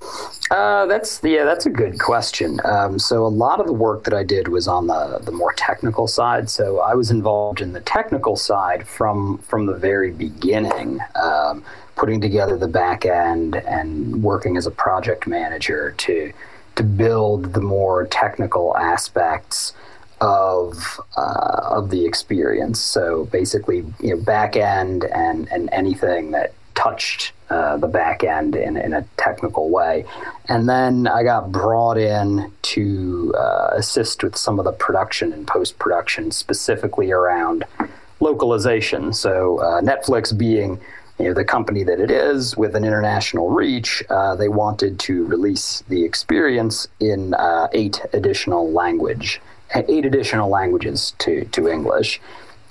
Uh, 0.51 0.87
that's 0.87 1.21
yeah, 1.23 1.45
that's 1.45 1.67
a 1.67 1.71
good 1.71 1.99
question. 1.99 2.59
Um, 2.65 2.99
so 2.99 3.27
a 3.27 3.29
lot 3.29 3.61
of 3.61 3.67
the 3.67 3.75
work 3.75 4.05
that 4.05 4.15
I 4.15 4.23
did 4.23 4.49
was 4.49 4.67
on 4.67 4.87
the 4.87 5.19
the 5.23 5.33
more 5.33 5.53
technical 5.53 6.07
side. 6.07 6.49
So 6.49 6.81
I 6.81 6.95
was 6.95 7.11
involved 7.11 7.61
in 7.61 7.75
the 7.75 7.81
technical 7.81 8.37
side 8.37 8.89
from 8.89 9.39
from 9.39 9.67
the 9.67 9.75
very 9.75 10.13
beginning, 10.13 11.01
um, 11.17 11.63
putting 11.97 12.21
together 12.21 12.57
the 12.57 12.69
back 12.69 13.05
end 13.05 13.57
and 13.57 14.23
working 14.23 14.57
as 14.57 14.67
a 14.67 14.71
project 14.71 15.27
manager 15.27 15.95
to 15.99 16.33
to 16.77 16.83
build 16.83 17.53
the 17.53 17.61
more 17.61 18.07
technical 18.07 18.77
aspects 18.77 19.73
of 20.21 21.01
uh, 21.17 21.61
of 21.71 21.91
the 21.91 22.05
experience. 22.05 22.81
So 22.81 23.27
basically, 23.27 23.85
you 24.01 24.17
know, 24.17 24.23
back 24.23 24.57
end 24.57 25.05
and 25.05 25.51
and 25.53 25.69
anything 25.73 26.33
that 26.33 26.55
touched 26.75 27.33
uh, 27.51 27.77
the 27.77 27.87
back 27.87 28.25
end 28.25 28.57
in, 28.57 28.77
in 28.77 28.93
a 28.93 29.05
technical 29.17 29.71
way. 29.71 30.05
And 30.49 30.69
then 30.69 31.07
I 31.07 31.23
got 31.23 31.53
brought 31.53 31.97
in 31.97 32.51
to 32.63 33.35
uh, 33.39 33.71
assist 33.75 34.25
with 34.25 34.37
some 34.37 34.59
of 34.59 34.65
the 34.65 34.73
production 34.73 35.33
and 35.33 35.47
post 35.47 35.79
production, 35.79 36.31
specifically 36.31 37.13
around 37.13 37.65
localization. 38.21 39.13
So 39.13 39.59
uh, 39.59 39.81
Netflix 39.83 40.37
being 40.37 40.81
you 41.19 41.27
know, 41.27 41.35
the 41.35 41.45
company 41.45 41.85
that 41.85 42.01
it 42.01 42.11
is 42.11 42.57
with 42.57 42.75
an 42.75 42.85
international 42.85 43.51
reach, 43.51 44.03
uh, 44.11 44.35
they 44.35 44.49
wanted 44.49 44.99
to 45.01 45.25
release 45.27 45.83
the 45.89 46.05
experience 46.05 46.89
in 46.99 47.35
uh, 47.35 47.69
eight 47.73 48.01
additional 48.13 48.73
language, 48.73 49.41
eight 49.75 50.05
additional 50.05 50.49
languages 50.49 51.15
to 51.19 51.45
to 51.47 51.69
English. 51.69 52.21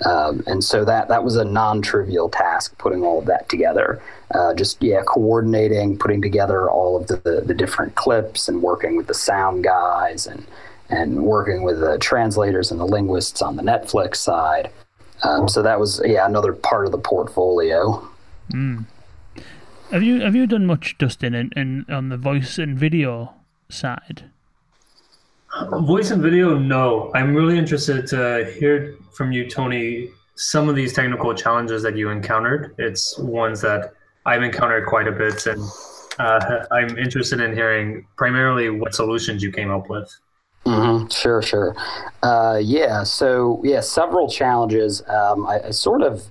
Um, 0.06 0.44
and 0.48 0.62
so 0.64 0.84
that 0.84 1.08
that 1.08 1.24
was 1.24 1.38
a 1.38 1.46
non-trivial 1.46 2.30
task, 2.30 2.78
putting 2.78 3.04
all 3.04 3.20
of 3.20 3.26
that 3.28 3.48
together. 3.48 4.02
Uh, 4.36 4.54
just 4.54 4.82
yeah, 4.84 5.02
coordinating, 5.06 5.98
putting 5.98 6.22
together 6.22 6.70
all 6.70 6.98
of 6.98 7.08
the, 7.08 7.18
the, 7.18 7.42
the 7.42 7.54
different 7.54 7.96
clips, 7.96 8.50
and 8.50 8.62
working 8.62 8.98
with 8.98 9.08
the 9.08 9.14
sound 9.14 9.64
guys, 9.64 10.28
and 10.28 10.46
and 10.90 11.24
working 11.24 11.64
with 11.64 11.80
the 11.80 11.98
translators 12.00 12.72
and 12.72 12.80
the 12.80 12.86
linguists 12.86 13.42
on 13.42 13.56
the 13.56 13.64
Netflix 13.64 14.18
side. 14.18 14.70
Um, 15.24 15.48
so 15.48 15.62
that 15.62 15.80
was 15.80 16.02
yeah 16.04 16.26
another 16.26 16.52
part 16.52 16.86
of 16.86 16.92
the 16.92 16.98
portfolio. 16.98 18.06
Have 19.92 20.04
you 20.04 20.22
have 20.22 20.36
you 20.36 20.48
done 20.48 20.66
much, 20.66 20.98
Dustin, 20.98 21.34
in, 21.36 21.52
in 21.56 21.86
on 21.90 22.10
the 22.10 22.18
voice 22.18 22.58
and 22.58 22.78
video 22.78 23.34
side? 23.70 24.26
Voice 25.72 26.10
and 26.10 26.22
video, 26.22 26.58
no. 26.58 27.12
I'm 27.14 27.36
really 27.36 27.58
interested 27.58 28.08
to 28.08 28.52
hear 28.58 28.96
from 29.16 29.32
you, 29.32 29.48
Tony, 29.48 30.10
some 30.36 30.68
of 30.68 30.76
these 30.76 30.94
technical 30.94 31.34
challenges 31.36 31.84
that 31.84 31.96
you 31.96 32.10
encountered. 32.10 32.74
It's 32.80 33.18
ones 33.20 33.62
that 33.62 33.94
I've 34.26 34.42
encountered 34.42 34.88
quite 34.88 35.08
a 35.08 35.12
bit, 35.12 35.46
and 35.46 35.62
uh, 36.18 36.66
I'm 36.72 36.98
interested 36.98 37.40
in 37.40 37.54
hearing 37.54 38.08
primarily 38.18 38.72
what 38.72 38.96
solutions 38.96 39.44
you 39.44 39.52
came 39.52 39.70
up 39.70 39.90
with. 39.90 40.12
hmm 40.66 41.08
Sure, 41.10 41.42
sure. 41.42 41.76
Uh, 42.24 42.60
yeah, 42.62 43.04
so 43.04 43.62
yeah, 43.64 43.82
several 43.82 44.28
challenges. 44.30 45.02
Um, 45.08 45.46
I, 45.46 45.68
I 45.68 45.72
sort 45.72 46.02
of 46.02 46.24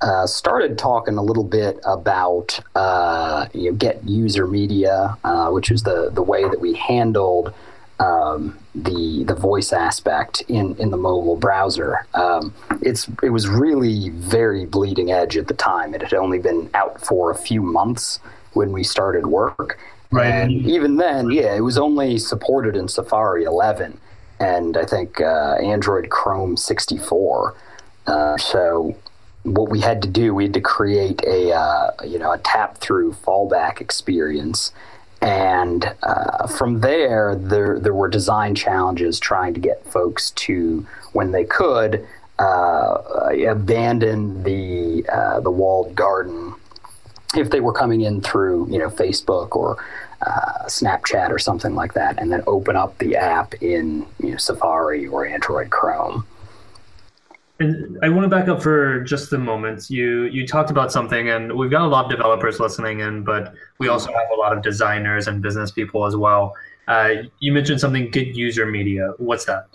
uh, 0.00 0.26
started 0.26 0.78
talking 0.78 1.18
a 1.18 1.22
little 1.22 1.44
bit 1.44 1.78
about 1.84 2.60
uh, 2.74 3.46
you 3.52 3.70
know, 3.70 3.76
get 3.76 4.02
user 4.08 4.46
media, 4.46 5.16
uh, 5.24 5.50
which 5.50 5.70
is 5.70 5.82
the 5.82 6.10
the 6.12 6.22
way 6.22 6.42
that 6.42 6.60
we 6.60 6.74
handled 6.74 7.52
um, 7.98 8.58
the 8.74 9.24
the 9.24 9.34
voice 9.34 9.72
aspect 9.72 10.42
in, 10.48 10.74
in 10.76 10.90
the 10.90 10.96
mobile 10.96 11.36
browser. 11.36 12.06
Um, 12.14 12.54
it's 12.82 13.08
it 13.22 13.30
was 13.30 13.48
really 13.48 14.08
very 14.10 14.64
bleeding 14.64 15.10
edge 15.12 15.36
at 15.36 15.48
the 15.48 15.54
time. 15.54 15.94
It 15.94 16.02
had 16.02 16.14
only 16.14 16.38
been 16.38 16.70
out 16.74 17.04
for 17.04 17.30
a 17.30 17.36
few 17.36 17.62
months 17.62 18.20
when 18.54 18.72
we 18.72 18.82
started 18.82 19.26
work. 19.26 19.78
Right. 20.10 20.26
And 20.26 20.66
even 20.66 20.96
then, 20.96 21.30
yeah, 21.30 21.54
it 21.54 21.60
was 21.60 21.78
only 21.78 22.18
supported 22.18 22.74
in 22.74 22.88
Safari 22.88 23.44
11 23.44 24.00
and 24.40 24.76
I 24.76 24.84
think 24.84 25.20
uh, 25.20 25.56
Android 25.62 26.08
Chrome 26.08 26.56
64. 26.56 27.54
Uh, 28.06 28.36
so 28.38 28.96
what 29.42 29.70
we 29.70 29.80
had 29.80 30.02
to 30.02 30.08
do, 30.08 30.34
we 30.34 30.44
had 30.44 30.54
to 30.54 30.60
create 30.60 31.22
a 31.24 31.52
uh, 31.52 31.90
you 32.04 32.18
know 32.18 32.32
a 32.32 32.38
tap 32.38 32.78
through 32.78 33.12
fallback 33.12 33.80
experience, 33.80 34.72
and 35.20 35.94
uh, 36.02 36.46
from 36.46 36.80
there, 36.80 37.34
there 37.34 37.78
there 37.78 37.94
were 37.94 38.08
design 38.08 38.54
challenges 38.54 39.18
trying 39.18 39.54
to 39.54 39.60
get 39.60 39.84
folks 39.86 40.30
to 40.32 40.86
when 41.12 41.32
they 41.32 41.44
could 41.44 42.06
uh, 42.38 43.30
abandon 43.48 44.42
the 44.42 45.06
uh, 45.08 45.40
the 45.40 45.50
walled 45.50 45.94
garden 45.94 46.54
if 47.36 47.50
they 47.50 47.60
were 47.60 47.72
coming 47.72 48.00
in 48.00 48.20
through 48.20 48.68
you 48.70 48.78
know 48.78 48.90
Facebook 48.90 49.56
or 49.56 49.82
uh, 50.22 50.64
Snapchat 50.66 51.30
or 51.30 51.38
something 51.38 51.74
like 51.74 51.94
that, 51.94 52.18
and 52.18 52.30
then 52.30 52.42
open 52.46 52.76
up 52.76 52.98
the 52.98 53.16
app 53.16 53.54
in 53.62 54.06
you 54.18 54.32
know, 54.32 54.36
Safari 54.36 55.06
or 55.06 55.24
Android 55.24 55.70
Chrome. 55.70 56.26
And 57.60 57.98
I 58.02 58.08
want 58.08 58.24
to 58.24 58.28
back 58.28 58.48
up 58.48 58.62
for 58.62 59.00
just 59.00 59.32
a 59.34 59.38
moment. 59.38 59.90
You 59.90 60.22
you 60.24 60.46
talked 60.46 60.70
about 60.70 60.90
something, 60.90 61.28
and 61.28 61.52
we've 61.56 61.70
got 61.70 61.82
a 61.82 61.88
lot 61.88 62.06
of 62.06 62.10
developers 62.10 62.58
listening 62.58 63.00
in, 63.00 63.22
but 63.22 63.52
we 63.78 63.88
also 63.88 64.10
have 64.12 64.28
a 64.34 64.40
lot 64.40 64.56
of 64.56 64.62
designers 64.62 65.28
and 65.28 65.42
business 65.42 65.70
people 65.70 66.06
as 66.06 66.16
well. 66.16 66.54
Uh, 66.88 67.14
you 67.38 67.52
mentioned 67.52 67.78
something, 67.78 68.10
get 68.10 68.28
user 68.28 68.64
media. 68.64 69.12
What's 69.18 69.44
that? 69.44 69.68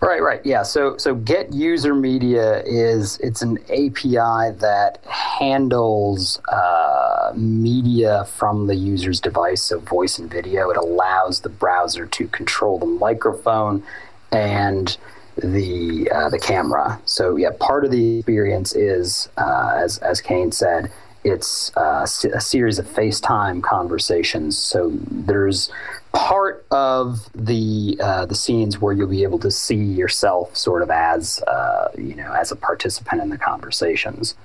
Right, 0.00 0.22
right, 0.22 0.44
yeah. 0.44 0.62
So, 0.62 0.96
so 0.98 1.16
Get 1.16 1.52
User 1.52 1.94
Media 1.94 2.62
is 2.64 3.18
it's 3.18 3.42
an 3.42 3.58
API 3.64 4.56
that 4.58 4.98
handles 5.04 6.40
uh, 6.48 7.32
media 7.34 8.24
from 8.26 8.68
the 8.68 8.76
user's 8.76 9.20
device, 9.20 9.62
so 9.62 9.80
voice 9.80 10.18
and 10.18 10.30
video. 10.30 10.70
It 10.70 10.76
allows 10.76 11.40
the 11.40 11.48
browser 11.48 12.06
to 12.06 12.28
control 12.28 12.78
the 12.78 12.86
microphone 12.86 13.82
and 14.30 14.96
the 15.36 16.10
uh, 16.10 16.28
the 16.28 16.38
camera. 16.38 17.00
So, 17.04 17.36
yeah, 17.36 17.50
part 17.58 17.84
of 17.84 17.90
the 17.90 18.18
experience 18.18 18.74
is, 18.74 19.28
uh, 19.36 19.74
as 19.76 19.98
as 19.98 20.20
Kane 20.20 20.52
said, 20.52 20.90
it's 21.24 21.74
uh, 21.76 22.06
a 22.34 22.40
series 22.40 22.78
of 22.78 22.86
FaceTime 22.86 23.62
conversations. 23.62 24.58
So 24.58 24.92
there's 25.10 25.70
part 26.12 26.64
of 26.70 27.28
the 27.34 27.96
uh, 28.00 28.26
the 28.26 28.34
scenes 28.34 28.80
where 28.80 28.92
you'll 28.92 29.08
be 29.08 29.22
able 29.22 29.38
to 29.40 29.50
see 29.50 29.74
yourself 29.74 30.56
sort 30.56 30.82
of 30.82 30.90
as 30.90 31.42
uh, 31.42 31.88
you 31.96 32.14
know 32.14 32.32
as 32.32 32.52
a 32.52 32.56
participant 32.56 33.22
in 33.22 33.30
the 33.30 33.38
conversations. 33.38 34.36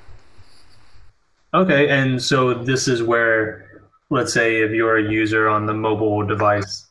Okay, 1.53 1.89
and 1.89 2.21
so 2.21 2.53
this 2.53 2.87
is 2.87 3.01
where, 3.01 3.81
let's 4.09 4.33
say, 4.33 4.61
if 4.61 4.71
you're 4.71 4.97
a 4.97 5.11
user 5.11 5.49
on 5.49 5.65
the 5.65 5.73
mobile 5.73 6.23
device, 6.25 6.87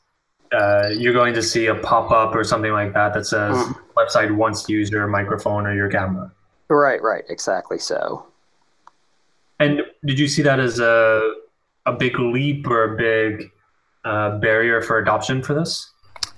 uh, 0.52 0.88
you're 0.90 1.12
going 1.12 1.33
to 1.35 1.43
see 1.43 1.67
a 1.67 1.76
pop 1.76 2.11
up 2.11 2.35
or 2.35 2.43
something 2.43 2.73
like 2.73 2.93
that 2.93 3.14
that 3.14 3.25
says 3.25 3.57
Mhm. 3.57 3.76
Website 3.99 4.35
wants 4.35 4.62
to 4.64 4.73
use 4.73 4.90
your 4.90 5.07
microphone 5.09 5.67
or 5.67 5.75
your 5.75 5.90
camera. 5.90 6.31
Right, 6.69 7.02
right, 7.02 7.25
exactly 7.28 7.78
so. 7.78 8.26
And 9.61 9.83
did 10.05 10.19
you 10.19 10.28
see 10.28 10.43
that 10.43 10.61
as 10.61 10.78
a 10.78 11.35
a 11.87 11.93
big 11.93 12.19
leap 12.19 12.67
or 12.67 12.95
a 12.95 12.97
big 12.97 13.50
uh, 14.05 14.38
barrier 14.38 14.81
for 14.83 14.99
adoption 14.99 15.43
for 15.43 15.55
this? 15.55 15.90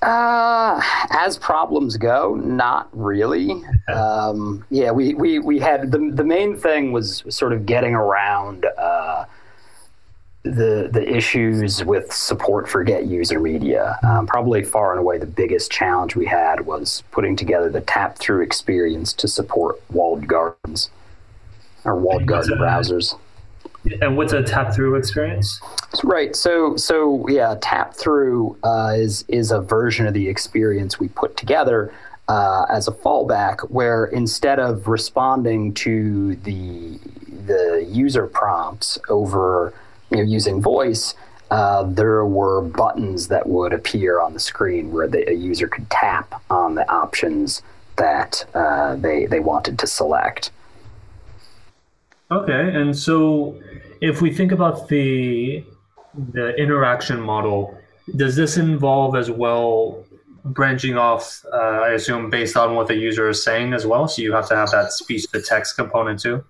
Uh, 0.02 0.80
as 1.10 1.36
problems 1.36 1.96
go, 1.96 2.34
not 2.36 2.88
really. 2.92 3.62
Um, 3.92 4.64
yeah, 4.70 4.90
we, 4.90 5.12
we, 5.14 5.38
we 5.40 5.58
had 5.58 5.90
the, 5.90 6.10
the 6.14 6.24
main 6.24 6.56
thing 6.56 6.92
was 6.92 7.22
sort 7.28 7.52
of 7.52 7.66
getting 7.66 7.94
around 7.94 8.64
uh, 8.78 9.26
the 10.42 10.88
the 10.90 11.06
issues 11.06 11.84
with 11.84 12.12
support 12.12 12.68
for 12.68 12.82
get 12.82 13.06
user 13.06 13.38
media. 13.38 13.98
Um, 14.02 14.26
probably 14.26 14.64
far 14.64 14.92
and 14.92 15.00
away 15.00 15.18
the 15.18 15.26
biggest 15.26 15.70
challenge 15.70 16.16
we 16.16 16.26
had 16.26 16.62
was 16.62 17.02
putting 17.10 17.36
together 17.36 17.68
the 17.68 17.82
tap 17.82 18.18
through 18.18 18.42
experience 18.42 19.12
to 19.14 19.28
support 19.28 19.80
walled 19.90 20.26
gardens 20.26 20.90
or 21.84 21.96
walled 21.96 22.26
garden 22.26 22.58
browsers. 22.58 23.18
And 24.02 24.16
what's 24.16 24.32
a 24.32 24.42
tap 24.42 24.74
through 24.74 24.96
experience? 24.96 25.60
Right. 26.04 26.34
So 26.34 26.76
so 26.76 27.26
yeah, 27.28 27.56
tap 27.60 27.94
through 27.94 28.56
uh, 28.64 28.94
is 28.96 29.24
is 29.28 29.50
a 29.50 29.60
version 29.60 30.06
of 30.06 30.14
the 30.14 30.28
experience 30.28 30.98
we 30.98 31.08
put 31.08 31.36
together 31.36 31.92
uh, 32.28 32.64
as 32.70 32.88
a 32.88 32.92
fallback, 32.92 33.60
where 33.70 34.06
instead 34.06 34.58
of 34.58 34.88
responding 34.88 35.74
to 35.74 36.36
the 36.36 36.98
the 37.46 37.86
user 37.90 38.26
prompts 38.26 38.98
over 39.08 39.74
you 40.10 40.18
know, 40.18 40.22
using 40.22 40.60
voice, 40.60 41.14
uh, 41.50 41.82
there 41.82 42.24
were 42.24 42.62
buttons 42.62 43.28
that 43.28 43.48
would 43.48 43.72
appear 43.72 44.20
on 44.20 44.34
the 44.34 44.40
screen 44.40 44.92
where 44.92 45.08
the, 45.08 45.28
a 45.28 45.34
user 45.34 45.66
could 45.66 45.88
tap 45.90 46.42
on 46.50 46.74
the 46.74 46.88
options 46.90 47.62
that 47.96 48.44
uh, 48.54 48.96
they 48.96 49.26
they 49.26 49.40
wanted 49.40 49.78
to 49.78 49.86
select. 49.86 50.50
Okay, 52.30 52.74
and 52.74 52.96
so 52.96 53.60
if 54.00 54.22
we 54.22 54.32
think 54.32 54.52
about 54.52 54.88
the 54.88 55.64
the 56.32 56.54
interaction 56.56 57.20
model, 57.20 57.76
does 58.16 58.36
this 58.36 58.56
involve 58.56 59.16
as 59.16 59.30
well 59.30 60.04
branching 60.44 60.96
off? 60.96 61.44
Uh, 61.52 61.56
I 61.56 61.90
assume 61.90 62.30
based 62.30 62.56
on 62.56 62.74
what 62.74 62.86
the 62.86 62.94
user 62.94 63.28
is 63.28 63.42
saying 63.42 63.72
as 63.72 63.86
well. 63.86 64.06
So 64.06 64.22
you 64.22 64.32
have 64.32 64.48
to 64.48 64.56
have 64.56 64.70
that 64.70 64.92
speech 64.92 65.28
to 65.32 65.42
text 65.42 65.76
component 65.76 66.20
too. 66.20 66.44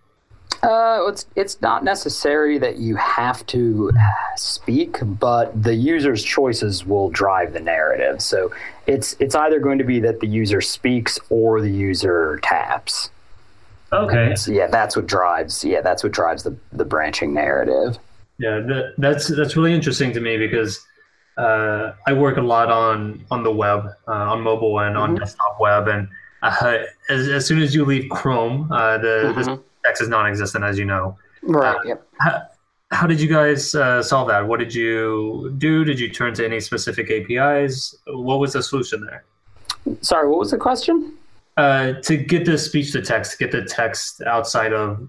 Uh, 0.63 1.07
it's 1.09 1.27
it's 1.37 1.61
not 1.63 1.85
necessary 1.85 2.59
that 2.59 2.77
you 2.77 2.95
have 2.97 3.47
to 3.47 3.91
speak, 4.37 4.99
but 5.03 5.63
the 5.63 5.75
user's 5.75 6.23
choices 6.23 6.85
will 6.85 7.09
drive 7.11 7.55
the 7.55 7.61
narrative. 7.61 8.21
So 8.21 8.53
it's 8.87 9.17
it's 9.21 9.35
either 9.35 9.59
going 9.59 9.79
to 9.79 9.85
be 9.85 10.01
that 10.01 10.21
the 10.21 10.27
user 10.27 10.61
speaks 10.61 11.19
or 11.31 11.61
the 11.61 11.71
user 11.71 12.39
taps. 12.43 13.11
Okay. 13.93 14.35
So 14.37 14.53
yeah, 14.53 14.67
that's 14.67 14.97
what 14.97 15.07
drives. 15.07 15.65
Yeah, 15.65 15.81
that's 15.81 16.03
what 16.03 16.13
drives 16.13 16.43
the 16.43 16.55
the 16.73 16.85
branching 16.85 17.33
narrative. 17.33 17.99
Yeah, 18.39 18.61
that, 18.61 18.95
that's 18.99 19.29
that's 19.29 19.57
really 19.57 19.73
interesting 19.73 20.13
to 20.13 20.21
me 20.21 20.37
because 20.37 20.79
uh, 21.37 21.93
I 22.07 22.13
work 22.13 22.37
a 22.37 22.43
lot 22.43 22.71
on 22.71 23.25
on 23.31 23.43
the 23.45 23.53
web, 23.53 23.87
uh, 24.07 24.13
on 24.13 24.43
mobile 24.43 24.79
and 24.81 24.97
on 24.97 25.15
desktop 25.15 25.59
web, 25.59 25.89
and 25.89 26.09
uh, 26.43 26.79
as, 27.09 27.29
as 27.29 27.47
soon 27.47 27.61
as 27.61 27.75
you 27.75 27.85
leave 27.85 28.11
Chrome, 28.11 28.71
uh, 28.71 28.99
the 28.99 29.61
is 30.01 30.09
non-existent, 30.09 30.65
as 30.65 30.79
you 30.79 30.85
know. 30.85 31.17
Right. 31.43 31.77
Uh, 31.77 31.83
yep. 31.85 32.09
How, 32.19 32.43
how 32.91 33.07
did 33.07 33.21
you 33.21 33.29
guys 33.29 33.75
uh, 33.75 34.03
solve 34.03 34.29
that? 34.29 34.47
What 34.47 34.61
did 34.61 34.75
you 34.75 35.55
do? 35.59 35.85
Did 35.85 35.99
you 35.99 36.11
turn 36.11 36.35
to 36.35 36.45
any 36.45 36.61
specific 36.61 37.11
APIs? 37.11 37.97
What 38.07 38.41
was 38.41 38.53
the 38.53 38.63
solution 38.63 39.07
there? 39.07 39.25
Sorry, 40.03 40.29
what 40.29 40.39
was 40.39 40.51
the 40.51 40.59
question? 40.59 41.17
uh, 41.61 42.01
to 42.01 42.17
get 42.17 42.45
the 42.45 42.57
speech 42.57 42.93
to 42.93 43.03
text, 43.03 43.39
get 43.39 43.53
the 43.53 43.65
text 43.65 44.23
outside 44.23 44.73
of 44.73 45.07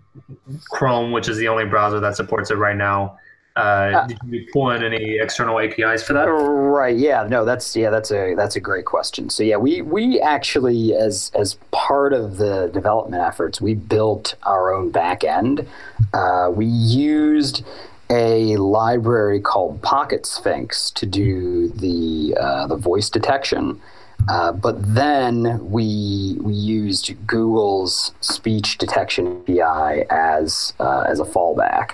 Chrome, 0.70 1.12
which 1.12 1.30
is 1.30 1.38
the 1.38 1.48
only 1.48 1.66
browser 1.66 2.00
that 2.00 2.16
supports 2.16 2.52
it 2.52 2.56
right 2.56 2.76
now. 2.76 3.18
Uh, 3.56 4.08
did 4.08 4.18
you 4.30 4.48
pull 4.54 4.72
in 4.72 4.84
any 4.84 5.18
external 5.20 5.60
APIs 5.60 6.04
for 6.04 6.14
that? 6.14 6.24
Right. 6.24 6.96
Yeah. 6.96 7.28
No. 7.28 7.44
That's 7.44 7.76
yeah. 7.76 7.90
That's 7.90 8.12
a 8.12 8.34
that's 8.36 8.56
a 8.56 8.60
great 8.60 8.86
question. 8.86 9.30
So 9.30 9.44
yeah, 9.44 9.58
we 9.58 9.82
we 9.82 10.22
actually 10.22 10.94
as 10.96 11.32
as 11.36 11.56
part 11.72 12.14
of 12.14 12.38
the 12.38 12.68
development 12.74 13.22
efforts, 13.22 13.60
we 13.60 13.74
built 13.74 14.36
our 14.44 14.74
own 14.74 14.90
back 14.90 15.24
end. 15.24 15.68
Uh, 16.14 16.50
we 16.54 16.66
used 16.66 17.66
a 18.10 18.58
library 18.58 19.40
called 19.40 19.82
Pocket 19.82 20.26
Sphinx 20.26 20.92
to 20.92 21.06
do 21.06 21.70
the 21.70 22.36
uh, 22.40 22.68
the 22.68 22.76
voice 22.76 23.10
detection. 23.10 23.82
Uh, 24.30 24.52
but 24.52 24.76
then 24.94 25.70
we 25.72 26.38
we 26.42 26.54
used 26.54 27.14
Google's 27.26 28.14
speech 28.22 28.78
detection 28.78 29.42
API 29.42 30.06
as 30.10 30.74
uh, 30.80 31.02
as 31.02 31.20
a 31.20 31.26
fallback. 31.26 31.92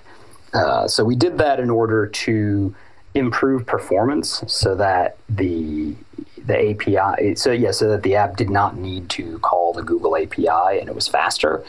Uh, 0.58 0.88
so 0.88 1.04
we 1.04 1.16
did 1.16 1.38
that 1.38 1.60
in 1.60 1.70
order 1.70 2.08
to 2.08 2.76
improve 3.14 3.66
performance, 3.66 4.44
so 4.48 4.76
that 4.76 5.18
the 5.30 5.96
the 6.46 6.72
API, 6.72 7.36
so 7.36 7.52
yeah, 7.52 7.72
so 7.72 7.90
that 7.90 8.04
the 8.04 8.16
app 8.16 8.38
did 8.38 8.50
not 8.50 8.78
need 8.78 9.10
to 9.10 9.38
call 9.40 9.74
the 9.74 9.84
Google 9.84 10.16
API 10.16 10.80
and 10.80 10.88
it 10.88 10.96
was 10.96 11.08
faster. 11.08 11.64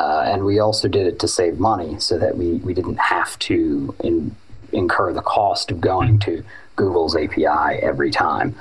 Uh, 0.00 0.22
and 0.26 0.44
we 0.44 0.58
also 0.58 0.88
did 0.88 1.06
it 1.06 1.18
to 1.18 1.28
save 1.28 1.58
money, 1.58 1.98
so 2.00 2.18
that 2.18 2.36
we 2.36 2.54
we 2.54 2.74
didn't 2.74 2.98
have 2.98 3.38
to 3.40 3.94
in, 4.02 4.34
incur 4.72 5.12
the 5.12 5.22
cost 5.22 5.70
of 5.70 5.80
going 5.80 6.18
to 6.20 6.42
Google's 6.76 7.14
API 7.14 7.78
every 7.82 8.10
time. 8.10 8.54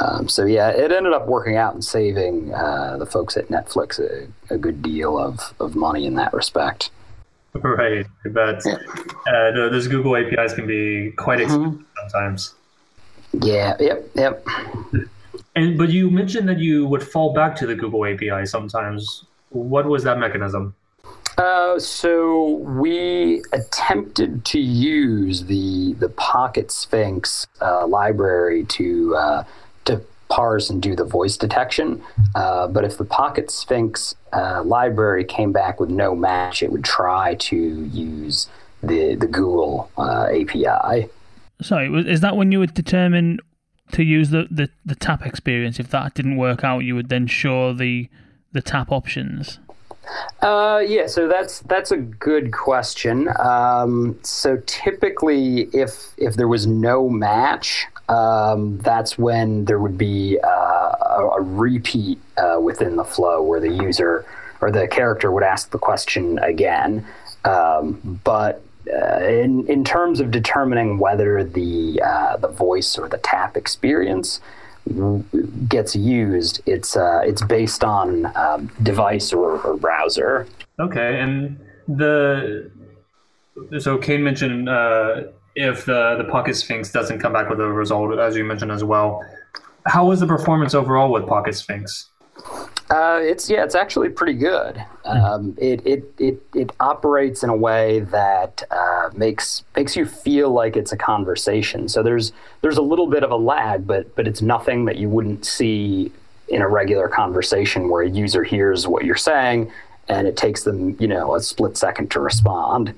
Um, 0.00 0.28
so 0.28 0.44
yeah, 0.44 0.70
it 0.70 0.92
ended 0.92 1.12
up 1.12 1.26
working 1.26 1.56
out 1.56 1.74
and 1.74 1.84
saving 1.84 2.54
uh, 2.54 2.96
the 2.98 3.06
folks 3.06 3.36
at 3.36 3.48
Netflix 3.48 3.98
a, 3.98 4.28
a, 4.54 4.56
good 4.56 4.80
deal 4.80 5.18
of, 5.18 5.54
of 5.58 5.74
money 5.74 6.06
in 6.06 6.14
that 6.14 6.32
respect. 6.32 6.90
Right. 7.62 8.06
Yeah. 8.24 8.60
Uh, 9.26 9.50
those 9.52 9.88
Google 9.88 10.16
APIs 10.16 10.52
can 10.54 10.66
be 10.66 11.12
quite 11.16 11.38
mm-hmm. 11.38 11.44
expensive 11.44 11.80
mm-hmm. 11.80 12.08
sometimes. 12.10 12.54
Yeah. 13.32 13.76
Yep. 13.80 14.10
Yep. 14.14 14.46
And 15.56 15.76
but 15.76 15.88
you 15.88 16.10
mentioned 16.10 16.48
that 16.48 16.58
you 16.58 16.86
would 16.86 17.02
fall 17.02 17.32
back 17.32 17.56
to 17.56 17.66
the 17.66 17.74
Google 17.74 18.04
API 18.06 18.46
sometimes. 18.46 19.24
What 19.50 19.86
was 19.86 20.04
that 20.04 20.18
mechanism? 20.18 20.74
Uh, 21.36 21.78
so 21.78 22.56
we 22.56 23.42
attempted 23.52 24.44
to 24.44 24.60
use 24.60 25.44
the 25.44 25.94
the 25.94 26.08
Pocket 26.10 26.70
Sphinx 26.70 27.46
uh, 27.60 27.86
library 27.86 28.64
to 28.64 29.16
uh, 29.16 29.44
to 29.84 30.02
parse 30.28 30.70
and 30.70 30.82
do 30.82 30.94
the 30.94 31.04
voice 31.04 31.36
detection. 31.36 32.02
Uh, 32.34 32.66
but 32.68 32.84
if 32.84 32.98
the 32.98 33.04
Pocket 33.04 33.50
Sphinx 33.50 34.14
uh, 34.32 34.62
library 34.64 35.24
came 35.24 35.52
back 35.52 35.80
with 35.80 35.90
no 35.90 36.14
match, 36.14 36.62
it 36.62 36.70
would 36.70 36.84
try 36.84 37.34
to 37.34 37.56
use 37.56 38.48
the 38.82 39.14
the 39.14 39.26
Google 39.26 39.90
uh, 39.96 40.28
API. 40.30 41.08
Sorry, 41.60 41.92
is 42.08 42.20
that 42.20 42.36
when 42.36 42.52
you 42.52 42.60
would 42.60 42.74
determine 42.74 43.40
to 43.92 44.02
use 44.04 44.30
the, 44.30 44.46
the, 44.50 44.68
the 44.84 44.94
tap 44.94 45.26
experience? 45.26 45.80
If 45.80 45.88
that 45.90 46.14
didn't 46.14 46.36
work 46.36 46.62
out, 46.62 46.80
you 46.80 46.94
would 46.94 47.08
then 47.08 47.26
show 47.26 47.72
the 47.72 48.08
the 48.52 48.62
tap 48.62 48.92
options. 48.92 49.58
Uh, 50.40 50.82
yeah, 50.86 51.06
so 51.06 51.28
that's 51.28 51.60
that's 51.60 51.90
a 51.90 51.96
good 51.96 52.52
question. 52.52 53.28
Um, 53.38 54.18
so 54.22 54.62
typically, 54.66 55.68
if 55.72 56.14
if 56.16 56.36
there 56.36 56.48
was 56.48 56.66
no 56.66 57.08
match, 57.08 57.86
um, 58.08 58.78
that's 58.78 59.18
when 59.18 59.64
there 59.66 59.78
would 59.78 59.98
be 59.98 60.38
uh, 60.42 60.48
a, 60.48 61.28
a, 61.38 61.42
repeat 61.42 62.18
uh, 62.36 62.58
within 62.60 62.96
the 62.96 63.04
flow 63.04 63.42
where 63.42 63.60
the 63.60 63.70
user 63.70 64.24
or 64.60 64.70
the 64.70 64.88
character 64.88 65.30
would 65.30 65.42
ask 65.42 65.70
the 65.70 65.78
question 65.78 66.38
again. 66.38 67.06
Um, 67.44 68.20
but 68.24 68.62
uh, 68.90 69.18
in 69.24 69.66
in 69.66 69.84
terms 69.84 70.20
of 70.20 70.30
determining 70.30 70.98
whether 70.98 71.44
the 71.44 72.00
uh, 72.04 72.36
the 72.38 72.48
voice 72.48 72.96
or 72.98 73.08
the 73.08 73.18
tap 73.18 73.56
experience 73.56 74.40
gets 75.68 75.94
used, 75.94 76.62
it's 76.66 76.96
uh, 76.96 77.20
it's 77.24 77.42
based 77.42 77.84
on 77.84 78.26
um, 78.36 78.70
device 78.82 79.32
or, 79.32 79.60
or, 79.60 79.76
browser. 79.76 80.46
Okay, 80.80 81.20
and 81.20 81.60
the 81.86 82.70
so 83.78 83.98
Kane 83.98 84.22
mentioned 84.22 84.68
uh, 84.68 85.24
if 85.58 85.84
the 85.84 86.14
the 86.16 86.24
Pocket 86.24 86.54
Sphinx 86.54 86.90
doesn't 86.92 87.18
come 87.18 87.32
back 87.32 87.50
with 87.50 87.60
a 87.60 87.66
result, 87.66 88.18
as 88.18 88.36
you 88.36 88.44
mentioned 88.44 88.72
as 88.72 88.84
well. 88.84 89.24
How 89.86 90.06
was 90.06 90.20
the 90.20 90.26
performance 90.26 90.74
overall 90.74 91.10
with 91.10 91.26
Pocket 91.26 91.54
Sphinx? 91.54 92.10
Uh, 92.90 93.18
it's 93.20 93.50
yeah, 93.50 93.64
it's 93.64 93.74
actually 93.74 94.08
pretty 94.08 94.34
good. 94.34 94.82
Um, 95.04 95.56
it, 95.58 95.84
it 95.86 96.14
it 96.18 96.42
it 96.54 96.72
operates 96.78 97.42
in 97.42 97.50
a 97.50 97.56
way 97.56 98.00
that 98.00 98.62
uh, 98.70 99.10
makes 99.14 99.64
makes 99.76 99.96
you 99.96 100.06
feel 100.06 100.50
like 100.50 100.76
it's 100.76 100.92
a 100.92 100.96
conversation. 100.96 101.88
So 101.88 102.02
there's 102.02 102.32
there's 102.60 102.78
a 102.78 102.82
little 102.82 103.08
bit 103.08 103.24
of 103.24 103.30
a 103.30 103.36
lag, 103.36 103.86
but 103.86 104.14
but 104.14 104.28
it's 104.28 104.40
nothing 104.40 104.84
that 104.84 104.96
you 104.96 105.08
wouldn't 105.08 105.44
see 105.44 106.12
in 106.48 106.62
a 106.62 106.68
regular 106.68 107.08
conversation 107.08 107.88
where 107.90 108.02
a 108.02 108.08
user 108.08 108.42
hears 108.42 108.86
what 108.86 109.04
you're 109.04 109.16
saying 109.16 109.70
and 110.08 110.26
it 110.26 110.34
takes 110.34 110.64
them 110.64 110.96
you 110.98 111.06
know 111.06 111.34
a 111.34 111.40
split 111.40 111.76
second 111.76 112.10
to 112.12 112.20
respond. 112.20 112.94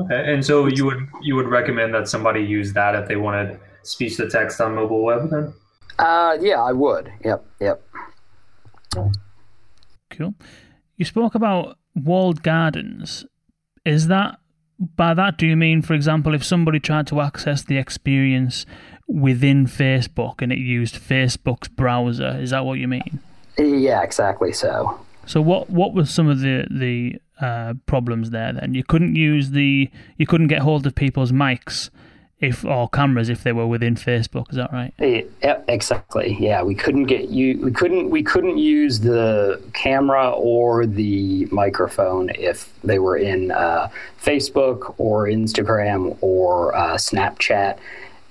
Okay, 0.00 0.32
and 0.32 0.44
so 0.44 0.66
you 0.66 0.84
would 0.86 1.08
you 1.20 1.36
would 1.36 1.48
recommend 1.48 1.94
that 1.94 2.08
somebody 2.08 2.40
use 2.40 2.72
that 2.72 2.94
if 2.94 3.08
they 3.08 3.16
wanted 3.16 3.58
speech 3.82 4.16
to 4.16 4.28
text 4.28 4.60
on 4.60 4.74
mobile 4.74 5.02
web 5.02 5.30
then? 5.30 5.52
Uh, 5.98 6.38
yeah, 6.40 6.62
I 6.62 6.72
would. 6.72 7.12
Yep, 7.24 7.44
yep. 7.60 7.82
Cool. 10.10 10.34
You 10.96 11.04
spoke 11.04 11.34
about 11.34 11.76
walled 11.94 12.42
gardens. 12.42 13.26
Is 13.84 14.08
that 14.08 14.38
by 14.96 15.12
that 15.14 15.36
do 15.36 15.46
you 15.46 15.56
mean, 15.56 15.82
for 15.82 15.94
example, 15.94 16.34
if 16.34 16.44
somebody 16.44 16.80
tried 16.80 17.06
to 17.08 17.20
access 17.20 17.62
the 17.62 17.76
experience 17.76 18.64
within 19.06 19.66
Facebook 19.66 20.40
and 20.40 20.52
it 20.52 20.58
used 20.58 20.94
Facebook's 20.96 21.68
browser? 21.68 22.38
Is 22.40 22.50
that 22.50 22.64
what 22.64 22.78
you 22.78 22.88
mean? 22.88 23.20
Yeah, 23.58 24.02
exactly. 24.02 24.52
So. 24.52 25.00
So 25.26 25.40
what 25.40 25.68
what 25.68 25.94
were 25.94 26.06
some 26.06 26.28
of 26.28 26.40
the 26.40 26.66
the 26.70 27.20
uh, 27.40 27.74
problems 27.86 28.30
there? 28.30 28.52
Then 28.52 28.74
you 28.74 28.84
couldn't 28.84 29.16
use 29.16 29.50
the 29.50 29.90
you 30.16 30.26
couldn't 30.26 30.48
get 30.48 30.60
hold 30.60 30.86
of 30.86 30.94
people's 30.94 31.32
mics 31.32 31.90
if 32.40 32.64
or 32.64 32.88
cameras 32.88 33.28
if 33.28 33.42
they 33.42 33.52
were 33.52 33.66
within 33.66 33.94
Facebook. 33.94 34.50
Is 34.50 34.56
that 34.56 34.72
right? 34.72 34.94
Yeah, 34.98 35.60
exactly. 35.68 36.36
Yeah, 36.40 36.62
we 36.62 36.74
couldn't 36.74 37.04
get 37.04 37.28
you. 37.28 37.58
We 37.60 37.70
couldn't. 37.70 38.10
We 38.10 38.22
couldn't 38.22 38.58
use 38.58 39.00
the 39.00 39.62
camera 39.74 40.30
or 40.30 40.86
the 40.86 41.46
microphone 41.46 42.30
if 42.30 42.72
they 42.82 42.98
were 42.98 43.16
in 43.16 43.50
uh, 43.50 43.88
Facebook 44.22 44.94
or 44.98 45.26
Instagram 45.26 46.16
or 46.20 46.74
uh, 46.74 46.94
Snapchat. 46.94 47.78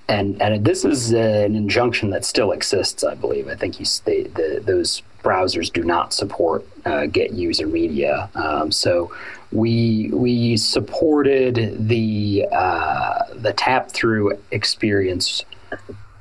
And 0.07 0.41
and 0.41 0.65
this 0.65 0.83
is 0.83 1.11
an 1.11 1.55
injunction 1.55 2.09
that 2.09 2.25
still 2.25 2.51
exists, 2.51 3.03
I 3.03 3.13
believe. 3.13 3.47
I 3.47 3.55
think 3.55 3.79
you 3.79 3.85
state 3.85 4.33
the, 4.33 4.59
those 4.65 5.03
browsers 5.23 5.71
do 5.71 5.83
not 5.83 6.13
support 6.13 6.65
uh, 6.85 7.05
get 7.05 7.31
user 7.31 7.67
media. 7.67 8.29
Um, 8.35 8.71
so 8.71 9.13
we 9.51 10.09
we 10.13 10.57
supported 10.57 11.87
the 11.87 12.45
uh, 12.51 13.23
the 13.35 13.53
tap 13.53 13.91
through 13.91 14.37
experience 14.51 15.43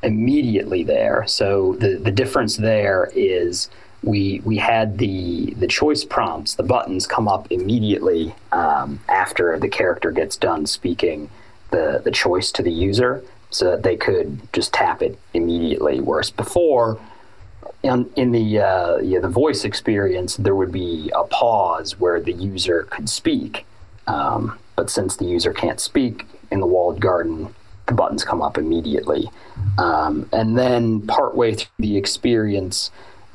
immediately 0.03 0.85
there. 0.85 1.25
So 1.27 1.75
the 1.75 1.97
the 1.97 2.11
difference 2.11 2.57
there 2.57 3.11
is 3.15 3.71
we 4.03 4.41
we 4.45 4.57
had 4.57 4.99
the 4.99 5.55
the 5.59 5.67
choice 5.67 6.05
prompts, 6.05 6.55
the 6.55 6.63
buttons 6.63 7.07
come 7.07 7.29
up 7.29 7.51
immediately 7.51 8.35
um, 8.53 9.01
after 9.09 9.59
the 9.59 9.69
character 9.69 10.11
gets 10.11 10.37
done 10.37 10.67
speaking 10.67 11.31
the 11.71 12.01
the 12.05 12.11
choice 12.11 12.51
to 12.53 12.63
the 12.63 12.73
user, 12.73 13.23
so 13.51 13.71
that 13.71 13.83
they 13.83 13.97
could 13.97 14.41
just 14.53 14.73
tap 14.73 15.03
it 15.03 15.19
immediately. 15.35 16.01
Whereas 16.01 16.31
before 16.31 16.99
in, 17.83 18.11
in 18.17 18.33
the 18.33 18.61
uh, 18.61 18.99
yeah, 18.99 19.21
the 19.21 19.29
voice 19.29 19.65
experience, 19.65 20.37
there 20.37 20.55
would 20.55 20.73
be 20.73 21.11
a 21.15 21.25
pause 21.25 21.99
where 21.99 22.21
the 22.21 22.33
user 22.33 22.85
could 22.91 23.09
speak. 23.09 23.65
Um, 24.07 24.59
but 24.77 24.91
since 24.91 25.17
the 25.17 25.25
user 25.25 25.53
can't 25.53 25.81
speak 25.81 26.27
in 26.51 26.61
the 26.61 26.67
walled 26.67 27.01
garden, 27.01 27.55
the 27.87 27.95
buttons 27.95 28.25
come 28.25 28.43
up 28.43 28.59
immediately. 28.59 29.31
Um, 29.77 30.29
and 30.33 30.57
then 30.57 31.03
partway 31.03 31.55
through 31.55 31.69
the 31.79 31.97
experience, 31.97 32.91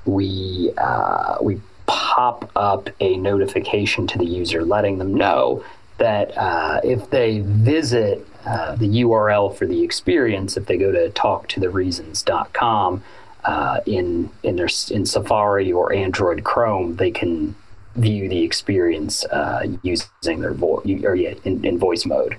we 0.05 0.71
uh, 0.77 1.37
we 1.41 1.61
pop 1.85 2.51
up 2.55 2.89
a 2.99 3.17
notification 3.17 4.07
to 4.07 4.17
the 4.17 4.25
user 4.25 4.63
letting 4.63 4.97
them 4.97 5.13
know 5.13 5.63
that 5.97 6.37
uh, 6.37 6.81
if 6.83 7.09
they 7.09 7.39
visit 7.41 8.25
uh, 8.45 8.75
the 8.75 8.87
URL 9.03 9.55
for 9.55 9.65
the 9.65 9.83
experience, 9.83 10.57
if 10.57 10.65
they 10.65 10.77
go 10.77 10.91
to 10.91 11.09
talktothereasons.com, 11.11 13.03
uh, 13.45 13.79
in 13.85 14.29
in 14.43 14.55
their 14.55 14.69
in 14.91 15.05
Safari 15.05 15.71
or 15.71 15.93
Android 15.93 16.43
Chrome, 16.43 16.95
they 16.97 17.11
can 17.11 17.55
view 17.95 18.27
the 18.27 18.43
experience 18.43 19.23
uh, 19.25 19.67
using 19.83 20.39
their 20.39 20.53
voice 20.53 20.85
or 21.03 21.15
yeah, 21.15 21.33
in, 21.43 21.63
in 21.65 21.77
voice 21.77 22.05
mode. 22.05 22.37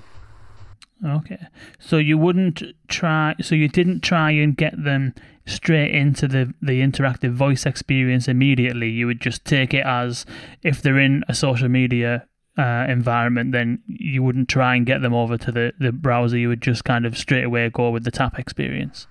Okay. 1.04 1.46
So 1.78 1.98
you 1.98 2.16
wouldn't 2.16 2.62
try 2.88 3.34
so 3.40 3.54
you 3.54 3.68
didn't 3.68 4.00
try 4.00 4.30
and 4.30 4.56
get 4.56 4.82
them 4.82 5.14
straight 5.46 5.94
into 5.94 6.26
the 6.26 6.54
the 6.62 6.80
interactive 6.80 7.32
voice 7.32 7.66
experience 7.66 8.28
immediately. 8.28 8.88
You 8.88 9.06
would 9.06 9.20
just 9.20 9.44
take 9.44 9.74
it 9.74 9.84
as 9.84 10.24
if 10.62 10.80
they're 10.80 10.98
in 10.98 11.22
a 11.28 11.34
social 11.34 11.68
media 11.68 12.26
uh, 12.56 12.86
environment, 12.88 13.52
then 13.52 13.82
you 13.86 14.22
wouldn't 14.22 14.48
try 14.48 14.76
and 14.76 14.86
get 14.86 15.02
them 15.02 15.12
over 15.12 15.36
to 15.36 15.50
the, 15.50 15.72
the 15.78 15.92
browser. 15.92 16.38
You 16.38 16.48
would 16.48 16.62
just 16.62 16.84
kind 16.84 17.04
of 17.04 17.18
straight 17.18 17.44
away 17.44 17.68
go 17.68 17.90
with 17.90 18.04
the 18.04 18.10
tap 18.10 18.38
experience. 18.38 19.06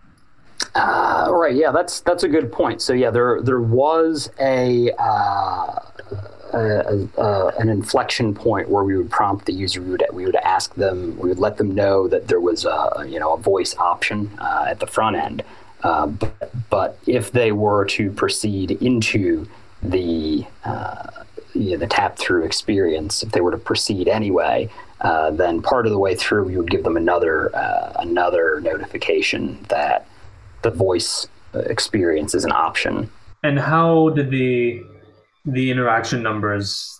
Uh, 0.76 1.28
right. 1.32 1.56
Yeah, 1.56 1.72
that's 1.72 2.02
that's 2.02 2.24
a 2.24 2.28
good 2.28 2.52
point. 2.52 2.82
So 2.82 2.94
yeah, 2.94 3.12
there 3.12 3.42
there 3.42 3.62
was 3.62 4.32
a, 4.39 4.92
uh, 4.98 5.80
a, 6.54 7.08
a, 7.18 7.48
an 7.60 7.70
inflection 7.70 8.34
point 8.34 8.70
where 8.70 8.84
we 8.84 8.98
would 8.98 9.12
prompt 9.12 9.46
the 9.46 9.54
user. 9.54 9.82
We 9.82 9.92
would 9.92 10.04
we 10.12 10.26
would 10.26 10.36
ask 10.38 10.74
them. 10.76 11.18
We 11.20 11.30
would 11.30 11.39
let 11.39 11.58
them 11.58 11.76
know 11.76 12.08
that 12.08 12.28
there 12.28 12.39
was 12.39 12.66
a 12.66 13.06
you 13.08 13.20
know 13.20 13.34
a 13.34 13.38
voice 13.38 13.76
option 13.78 14.32
uh, 14.39 14.66
at 14.68 14.80
the 14.80 14.88
front 14.88 15.16
end. 15.16 15.44
Uh, 15.84 16.08
but, 16.08 16.52
but 16.70 16.98
if 17.06 17.32
they 17.32 17.52
were 17.52 17.86
to 17.86 18.10
proceed 18.12 18.72
into 18.72 19.46
the 19.84 20.46
uh, 20.63 21.24
you 21.54 21.72
know, 21.72 21.78
the 21.78 21.88
tap 21.88 22.18
through 22.18 22.46
experience, 22.46 23.22
if 23.22 23.32
they 23.32 23.42
were 23.42 23.52
to 23.52 23.58
proceed 23.58 24.08
anyway, 24.08 24.70
uh, 25.02 25.30
then 25.30 25.62
part 25.62 25.86
of 25.86 25.92
the 25.92 26.00
way 26.00 26.16
through 26.16 26.46
we 26.46 26.58
would 26.58 26.72
give 26.72 26.84
them 26.84 26.98
another 26.98 27.52
another 28.00 28.60
notification 28.62 29.63
that 29.70 30.08
the 30.63 30.71
voice 30.71 31.28
uh, 31.56 31.60
experience 31.60 32.34
is 32.34 32.45
an 32.45 32.52
option. 32.52 33.10
And 33.43 33.60
how 33.60 34.10
did 34.10 34.32
the 34.32 34.82
the 35.45 35.69
interaction 35.69 36.23
numbers 36.23 36.99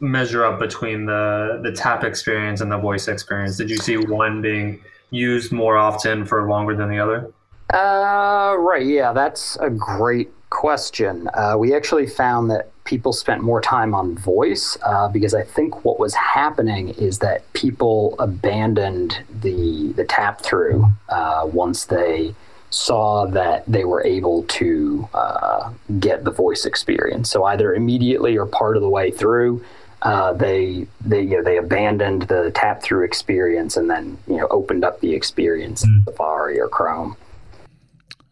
measure 0.00 0.44
up 0.44 0.58
between 0.58 1.06
the 1.06 1.60
the 1.62 1.72
tap 1.72 2.04
experience 2.04 2.60
and 2.60 2.70
the 2.70 2.78
voice 2.78 3.08
experience? 3.08 3.56
Did 3.56 3.70
you 3.70 3.76
see 3.76 3.96
one 3.96 4.40
being 4.40 4.80
used 5.10 5.52
more 5.52 5.76
often 5.76 6.24
for 6.24 6.48
longer 6.48 6.74
than 6.74 6.88
the 6.88 6.98
other? 6.98 7.32
Uh, 7.72 8.56
right. 8.58 8.84
Yeah, 8.84 9.12
that's 9.12 9.56
a 9.56 9.70
great 9.70 10.30
question. 10.50 11.28
Uh, 11.32 11.56
we 11.58 11.74
actually 11.74 12.06
found 12.06 12.50
that 12.50 12.70
people 12.84 13.12
spent 13.12 13.42
more 13.42 13.60
time 13.60 13.94
on 13.94 14.16
voice 14.16 14.76
uh, 14.82 15.08
because 15.08 15.34
I 15.34 15.42
think 15.42 15.84
what 15.84 15.98
was 15.98 16.14
happening 16.14 16.90
is 16.90 17.20
that 17.20 17.50
people 17.52 18.14
abandoned 18.18 19.22
the 19.40 19.92
the 19.92 20.04
tap 20.04 20.42
through 20.42 20.86
uh, 21.08 21.48
once 21.50 21.86
they 21.86 22.34
saw 22.72 23.26
that 23.26 23.64
they 23.66 23.84
were 23.84 24.02
able 24.04 24.44
to 24.44 25.08
uh, 25.12 25.70
get 26.00 26.24
the 26.24 26.30
voice 26.30 26.64
experience. 26.64 27.30
So 27.30 27.44
either 27.44 27.74
immediately 27.74 28.36
or 28.36 28.46
part 28.46 28.76
of 28.76 28.82
the 28.82 28.88
way 28.88 29.10
through. 29.10 29.64
Uh, 30.00 30.32
they 30.32 30.84
they 31.00 31.20
you 31.20 31.36
know, 31.36 31.44
they 31.44 31.58
abandoned 31.58 32.22
the 32.22 32.50
tap 32.56 32.82
through 32.82 33.04
experience 33.04 33.76
and 33.76 33.88
then 33.88 34.18
you 34.26 34.36
know 34.36 34.48
opened 34.48 34.84
up 34.84 35.00
the 35.00 35.14
experience 35.14 35.84
in 35.84 36.02
Safari 36.04 36.58
or 36.58 36.68
Chrome. 36.68 37.16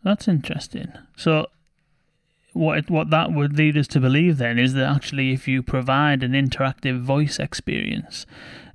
That's 0.02 0.26
interesting. 0.26 0.92
So 1.16 1.46
what 2.54 2.90
what 2.90 3.10
that 3.10 3.32
would 3.32 3.56
lead 3.56 3.76
us 3.76 3.86
to 3.88 4.00
believe 4.00 4.38
then 4.38 4.58
is 4.58 4.74
that 4.74 4.88
actually 4.88 5.32
if 5.32 5.46
you 5.46 5.62
provide 5.62 6.24
an 6.24 6.32
interactive 6.32 7.02
voice 7.02 7.38
experience, 7.38 8.26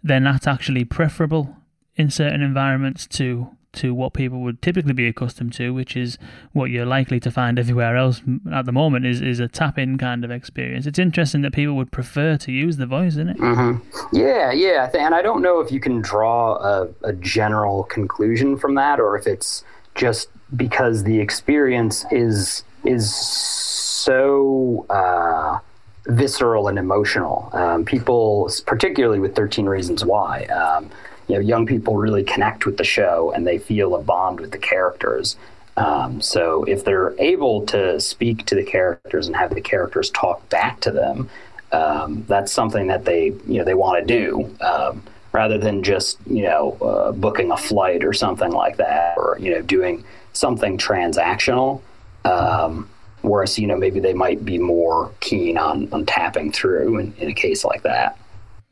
then 0.01 0.23
that's 0.23 0.47
actually 0.47 0.85
preferable 0.85 1.57
in 1.97 2.09
certain 2.09 2.41
environments 2.41 3.07
to 3.07 3.49
to 3.75 3.93
what 3.93 4.13
people 4.13 4.41
would 4.41 4.61
typically 4.61 4.93
be 4.93 5.07
accustomed 5.07 5.53
to, 5.53 5.73
which 5.73 5.95
is 5.95 6.17
what 6.53 6.69
you're 6.69 6.85
likely 6.85 7.19
to 7.19 7.31
find 7.31 7.59
everywhere 7.59 7.97
else 7.97 8.21
at 8.53 8.65
the 8.65 8.71
moment 8.71 9.05
is, 9.05 9.21
is 9.21 9.39
a 9.39 9.47
tap 9.47 9.77
in 9.77 9.97
kind 9.97 10.23
of 10.23 10.31
experience. 10.31 10.85
It's 10.85 10.99
interesting 10.99 11.41
that 11.41 11.53
people 11.53 11.75
would 11.75 11.91
prefer 11.91 12.37
to 12.37 12.51
use 12.51 12.77
the 12.77 12.85
voice, 12.85 13.13
isn't 13.13 13.29
it? 13.29 13.37
Mm-hmm. 13.37 14.15
Yeah, 14.15 14.51
yeah. 14.51 14.89
And 14.97 15.13
I 15.13 15.21
don't 15.21 15.41
know 15.41 15.59
if 15.59 15.71
you 15.71 15.79
can 15.79 16.01
draw 16.01 16.55
a, 16.55 16.87
a 17.03 17.13
general 17.13 17.83
conclusion 17.83 18.57
from 18.57 18.75
that 18.75 18.99
or 18.99 19.17
if 19.17 19.27
it's 19.27 19.63
just 19.95 20.29
because 20.55 21.03
the 21.03 21.19
experience 21.19 22.05
is 22.11 22.63
is 22.83 23.13
so 23.15 24.85
uh, 24.89 25.59
visceral 26.07 26.67
and 26.67 26.77
emotional. 26.77 27.49
Um, 27.53 27.85
people, 27.85 28.49
particularly 28.65 29.19
with 29.19 29.35
13 29.35 29.65
Reasons 29.65 30.05
Why, 30.05 30.43
um, 30.45 30.91
you 31.27 31.35
know, 31.35 31.41
young 31.41 31.65
people 31.65 31.97
really 31.97 32.23
connect 32.23 32.65
with 32.65 32.77
the 32.77 32.83
show 32.83 33.31
and 33.35 33.45
they 33.45 33.57
feel 33.57 33.95
a 33.95 34.01
bond 34.01 34.39
with 34.39 34.51
the 34.51 34.57
characters. 34.57 35.35
Um, 35.77 36.21
so 36.21 36.63
if 36.65 36.85
they're 36.85 37.13
able 37.19 37.65
to 37.67 37.99
speak 37.99 38.45
to 38.45 38.55
the 38.55 38.63
characters 38.63 39.27
and 39.27 39.35
have 39.35 39.53
the 39.53 39.61
characters 39.61 40.09
talk 40.11 40.47
back 40.49 40.79
to 40.81 40.91
them, 40.91 41.29
um, 41.71 42.23
that's 42.27 42.53
something 42.53 42.87
that 42.87 43.05
they 43.05 43.25
you 43.47 43.57
know 43.57 43.63
they 43.65 43.73
want 43.73 43.99
to 43.99 44.05
do 44.05 44.55
um, 44.61 45.03
rather 45.33 45.57
than 45.57 45.83
just 45.83 46.17
you 46.27 46.43
know 46.43 46.77
uh, 46.81 47.11
booking 47.11 47.51
a 47.51 47.57
flight 47.57 48.03
or 48.03 48.13
something 48.13 48.51
like 48.51 48.77
that 48.77 49.17
or 49.17 49.37
you 49.39 49.51
know 49.51 49.61
doing 49.61 50.03
something 50.33 50.77
transactional. 50.77 51.81
Um, 52.23 52.89
whereas 53.21 53.59
you 53.59 53.67
know 53.67 53.75
maybe 53.75 53.99
they 53.99 54.13
might 54.13 54.45
be 54.45 54.57
more 54.57 55.11
keen 55.19 55.57
on, 55.57 55.91
on 55.91 56.05
tapping 56.05 56.51
through 56.51 56.99
in, 56.99 57.13
in 57.17 57.29
a 57.29 57.33
case 57.33 57.65
like 57.65 57.83
that. 57.83 58.17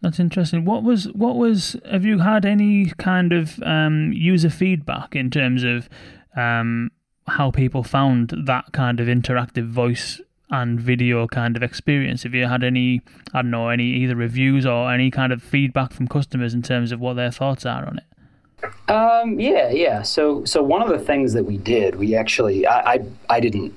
That's 0.03 0.19
interesting. 0.19 0.65
What 0.65 0.83
was 0.83 1.05
what 1.13 1.37
was? 1.37 1.77
Have 1.89 2.03
you 2.03 2.19
had 2.19 2.43
any 2.45 2.91
kind 2.97 3.31
of 3.31 3.63
um, 3.63 4.11
user 4.11 4.49
feedback 4.49 5.15
in 5.15 5.31
terms 5.31 5.63
of 5.63 5.87
um, 6.35 6.91
how 7.25 7.51
people 7.51 7.83
found 7.83 8.33
that 8.45 8.73
kind 8.73 8.99
of 8.99 9.07
interactive 9.07 9.65
voice 9.69 10.19
and 10.49 10.77
video 10.77 11.25
kind 11.25 11.55
of 11.55 11.63
experience? 11.63 12.23
Have 12.23 12.33
you 12.33 12.47
had 12.47 12.65
any? 12.65 13.01
I 13.33 13.43
don't 13.43 13.51
know 13.51 13.69
any 13.69 13.85
either 13.85 14.17
reviews 14.17 14.65
or 14.65 14.91
any 14.91 15.09
kind 15.09 15.31
of 15.31 15.41
feedback 15.41 15.93
from 15.93 16.09
customers 16.09 16.53
in 16.53 16.61
terms 16.61 16.91
of 16.91 16.99
what 16.99 17.13
their 17.13 17.31
thoughts 17.31 17.65
are 17.65 17.87
on 17.87 17.99
it. 17.99 18.91
Um, 18.91 19.39
yeah, 19.39 19.69
yeah. 19.69 20.01
So, 20.01 20.43
so 20.43 20.61
one 20.61 20.81
of 20.81 20.89
the 20.89 20.99
things 20.99 21.31
that 21.31 21.45
we 21.45 21.57
did, 21.57 21.95
we 21.95 22.15
actually, 22.15 22.65
I, 22.65 22.93
I, 22.93 23.05
I 23.29 23.39
didn't 23.39 23.73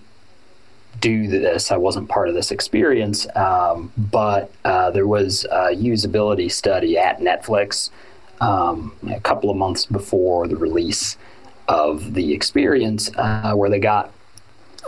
do 1.01 1.29
this. 1.29 1.71
I 1.71 1.77
wasn't 1.77 2.09
part 2.09 2.29
of 2.29 2.35
this 2.35 2.51
experience, 2.51 3.27
um, 3.37 3.93
but 3.97 4.53
uh, 4.65 4.91
there 4.91 5.07
was 5.07 5.45
a 5.45 5.75
usability 5.75 6.51
study 6.51 6.99
at 6.99 7.21
Netflix 7.21 7.91
um, 8.41 8.93
a 9.11 9.21
couple 9.21 9.51
of 9.51 9.57
months 9.57 9.87
before 9.87 10.47
the 10.47 10.57
release 10.57 11.17
of 11.69 12.15
the 12.15 12.33
experience, 12.33 13.11
uh, 13.17 13.53
where 13.55 13.71
they 13.71 13.79
got 13.79 14.13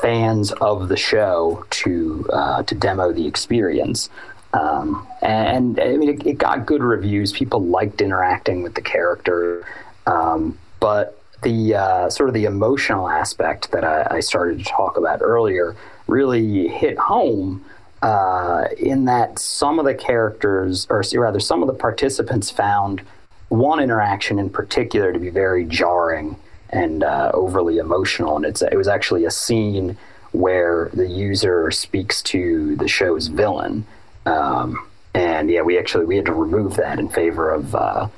fans 0.01 0.53
of 0.53 0.89
the 0.89 0.97
show 0.97 1.65
to 1.71 2.29
uh, 2.33 2.63
to 2.63 2.75
demo 2.75 3.13
the 3.13 3.27
experience. 3.27 4.11
Um, 4.53 5.07
and, 5.21 5.79
I 5.79 5.97
mean, 5.97 6.09
it, 6.09 6.27
it, 6.27 6.39
got 6.39 6.65
good 6.65 6.83
reviews. 6.83 7.33
People 7.33 7.67
liked 7.67 8.01
interacting 8.01 8.63
with 8.63 8.75
the 8.75 8.81
character, 8.81 9.67
um, 10.07 10.59
but 10.81 11.21
the 11.43 11.75
uh, 11.75 12.11
sort 12.11 12.31
of 12.31 12.35
the 12.35 12.47
emotional 12.47 13.11
aspect 13.11 13.71
that 13.73 13.85
I, 13.85 14.17
I 14.17 14.21
started 14.21 14.59
to 14.59 14.65
talk 14.65 14.97
about 14.97 15.21
earlier 15.21 15.77
really 16.09 16.67
hit 16.69 16.99
home 16.99 17.65
uh, 18.03 18.65
in 18.77 19.05
that 19.05 19.39
some 19.39 19.79
of 19.79 19.85
the 19.85 19.95
characters, 19.95 20.87
or 20.91 21.03
rather, 21.15 21.41
some 21.41 21.63
of 21.63 21.69
the 21.69 21.75
participants 21.75 22.51
found 22.51 23.03
one 23.49 23.81
interaction 23.81 24.39
in 24.39 24.51
particular 24.51 25.13
to 25.13 25.19
be 25.19 25.31
very 25.31 25.65
jarring 25.65 26.37
and 26.71 27.03
uh, 27.03 27.31
overly 27.35 27.79
emotional. 27.79 28.37
And 28.37 28.45
it's, 28.45 28.63
it 28.63 28.77
was 28.77 28.89
actually 28.89 29.25
a 29.25 29.31
scene 29.31 29.97
where 30.33 30.91
the 30.93 31.07
user 31.09 31.71
speaks 31.71 32.23
to 32.23 32.77
the 32.77 32.89
show's 32.89 33.29
villain. 33.29 33.87
Um, 34.27 34.87
and 35.15 35.51
yeah, 35.51 35.63
we 35.63 35.79
actually 35.79 36.05
we 36.05 36.17
had 36.17 36.27
to 36.27 36.35
remove 36.35 36.77
that 36.77 36.99
in 36.99 37.09
favor 37.09 37.51
of 37.51 37.75
uh, 37.75 38.09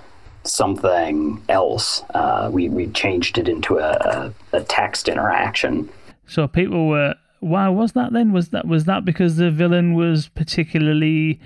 something 0.42 1.42
else. 1.48 2.02
Uh, 2.12 2.50
we 2.52 2.68
we 2.68 2.88
changed 2.88 3.38
it 3.38 3.48
into 3.48 3.78
a, 3.78 4.34
a 4.52 4.60
text 4.64 5.08
interaction. 5.08 5.88
So 6.26 6.48
people 6.48 6.88
were 6.88 7.14
why 7.40 7.68
was 7.68 7.92
that 7.92 8.12
then? 8.12 8.32
Was 8.32 8.50
that 8.50 8.66
was 8.66 8.84
that 8.84 9.04
because 9.04 9.36
the 9.36 9.50
villain 9.50 9.94
was 9.94 10.28
particularly 10.28 11.40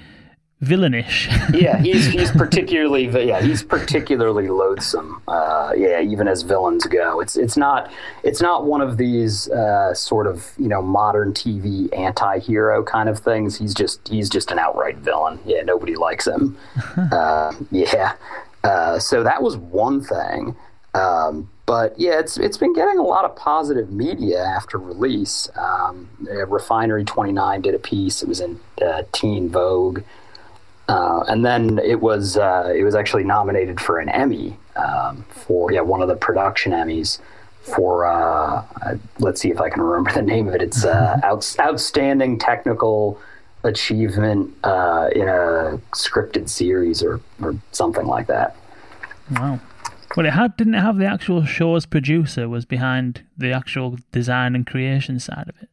villainish? 0.62 1.28
yeah, 1.61 1.80
he's 1.80 2.07
he's 2.07 2.30
particularly 2.33 3.07
yeah 3.26 3.40
he's 3.40 3.62
particularly 3.62 4.48
loathsome. 4.48 5.22
Uh, 5.28 5.72
yeah, 5.76 6.00
even 6.00 6.26
as 6.26 6.42
villains 6.42 6.85
go, 6.87 7.20
it's 7.20 7.37
it's 7.37 7.57
not 7.57 7.90
it's 8.24 8.40
not 8.40 8.66
one 8.66 8.80
of 8.80 8.96
these 8.96 9.48
uh, 9.50 9.94
sort 9.94 10.26
of 10.26 10.52
you 10.59 10.68
know 10.68 10.83
modern 10.83 11.33
TV 11.33 11.88
anti-hero 11.96 12.83
kind 12.83 13.09
of 13.09 13.20
things. 13.20 13.57
He's 13.57 13.72
just 13.72 14.07
he's 14.09 14.28
just 14.28 14.50
an 14.50 14.59
outright 14.59 14.98
villain. 14.98 15.38
Yeah, 15.46 15.62
nobody 15.62 15.94
likes 15.94 16.26
him. 16.26 16.59
uh, 17.12 17.54
yeah, 17.70 18.14
uh, 18.64 18.98
so 18.98 19.22
that 19.22 19.42
was 19.42 19.57
one 19.57 20.02
thing. 20.02 20.57
Um, 20.94 21.50
but 21.66 21.98
yeah, 21.98 22.20
it's 22.20 22.37
it's 22.37 22.57
been 22.57 22.72
getting 22.72 22.98
a 22.98 23.02
lot 23.02 23.24
of 23.24 23.35
positive 23.37 23.90
media 23.90 24.44
after 24.44 24.78
release. 24.78 25.48
Um, 25.57 26.09
Refinery 26.46 27.04
29 27.04 27.62
did 27.62 27.74
a 27.74 27.78
piece. 27.78 28.22
It 28.22 28.28
was 28.28 28.40
in 28.40 28.61
uh, 28.85 29.02
Teen 29.12 29.48
Vogue, 29.48 30.02
uh, 30.88 31.24
and 31.26 31.44
then 31.44 31.78
it 31.78 32.00
was 32.00 32.37
uh, 32.37 32.72
it 32.74 32.85
was 32.85 32.94
actually 32.94 33.24
nominated 33.24 33.80
for 33.80 33.98
an 33.98 34.09
Emmy 34.11 34.59
um, 34.76 35.24
for 35.30 35.72
yeah 35.72 35.80
one 35.80 36.02
of 36.02 36.09
the 36.09 36.16
production 36.16 36.72
Emmys 36.72 37.18
for 37.62 38.07
uh, 38.07 38.62
uh, 38.83 38.96
let's 39.18 39.40
see 39.40 39.50
if 39.50 39.61
I 39.61 39.70
can 39.70 39.83
remember 39.83 40.12
the 40.12 40.22
name 40.22 40.48
of 40.48 40.54
it. 40.54 40.62
It's 40.62 40.85
uh, 40.85 41.18
out, 41.24 41.57
outstanding 41.59 42.38
technical 42.38 43.18
achievement 43.64 44.54
in 44.62 45.28
a 45.28 45.80
scripted 45.92 46.50
series 46.50 47.02
or 47.02 47.20
or 47.42 47.57
something 47.72 48.07
like 48.07 48.26
that. 48.26 48.54
Wow. 49.30 49.61
Well, 50.16 50.27
it 50.27 50.33
had 50.33 50.57
didn't 50.57 50.74
it 50.74 50.81
have 50.83 50.96
the 50.98 51.07
actual 51.07 51.44
show's 51.44 51.87
producer 51.87 52.48
was 52.48 52.64
behind 52.64 53.22
the 53.37 53.53
actual 53.53 53.98
design 54.12 54.55
and 54.55 54.66
creation 54.66 55.18
side 55.18 55.48
of 55.48 55.55
it. 55.62 55.68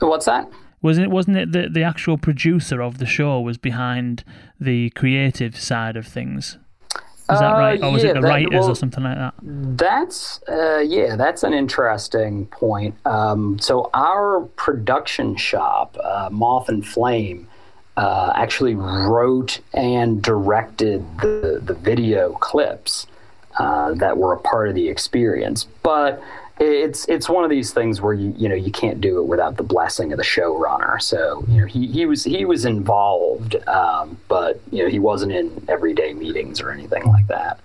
What's 0.00 0.26
that? 0.26 0.48
Wasn't 0.82 1.06
it? 1.06 1.10
Wasn't 1.10 1.36
it 1.36 1.52
the 1.52 1.68
the 1.68 1.82
actual 1.82 2.18
producer 2.18 2.82
of 2.82 2.98
the 2.98 3.06
show 3.06 3.40
was 3.40 3.58
behind 3.58 4.24
the 4.60 4.90
creative 4.90 5.58
side 5.58 5.96
of 5.96 6.06
things? 6.06 6.58
Is 7.28 7.40
that 7.40 7.54
Uh, 7.54 7.58
right, 7.58 7.82
or 7.82 7.90
was 7.92 8.04
yeah, 8.04 8.10
it 8.10 8.14
the 8.14 8.20
that- 8.20 8.28
writers 8.28 8.60
well, 8.60 8.70
or 8.70 8.76
something 8.76 9.02
like 9.02 9.16
that? 9.16 9.34
That's 9.42 10.40
uh, 10.48 10.78
yeah, 10.78 11.16
that's 11.16 11.42
an 11.42 11.52
interesting 11.54 12.46
point. 12.46 12.94
Um, 13.04 13.58
so 13.58 13.90
our 13.94 14.42
production 14.56 15.34
shop, 15.36 15.96
uh, 16.04 16.28
Moth 16.30 16.68
and 16.68 16.86
Flame, 16.86 17.48
uh, 17.96 18.32
actually 18.36 18.74
wrote 18.76 19.60
and 19.74 20.22
directed 20.22 21.04
the 21.20 21.60
the 21.64 21.74
video 21.74 22.32
clips 22.34 23.06
uh, 23.58 23.94
that 23.94 24.16
were 24.18 24.32
a 24.32 24.38
part 24.38 24.68
of 24.68 24.74
the 24.74 24.88
experience. 24.88 25.64
But 25.82 26.22
it's 26.58 27.06
it's 27.06 27.28
one 27.28 27.44
of 27.44 27.50
these 27.50 27.72
things 27.72 28.00
where 28.00 28.14
you 28.14 28.34
you 28.36 28.48
know 28.48 28.54
you 28.54 28.72
can't 28.72 29.00
do 29.00 29.18
it 29.18 29.26
without 29.26 29.56
the 29.56 29.62
blessing 29.62 30.12
of 30.12 30.16
the 30.16 30.24
showrunner. 30.24 31.00
So 31.00 31.44
you 31.48 31.60
know 31.60 31.66
he, 31.66 31.86
he 31.86 32.06
was 32.06 32.24
he 32.24 32.44
was 32.44 32.64
involved, 32.64 33.56
um, 33.68 34.18
but 34.28 34.60
you 34.70 34.82
know 34.82 34.88
he 34.88 34.98
wasn't 34.98 35.32
in 35.32 35.64
everyday 35.68 36.14
meetings 36.14 36.60
or 36.60 36.70
anything 36.70 37.04
like 37.04 37.26
that. 37.26 37.58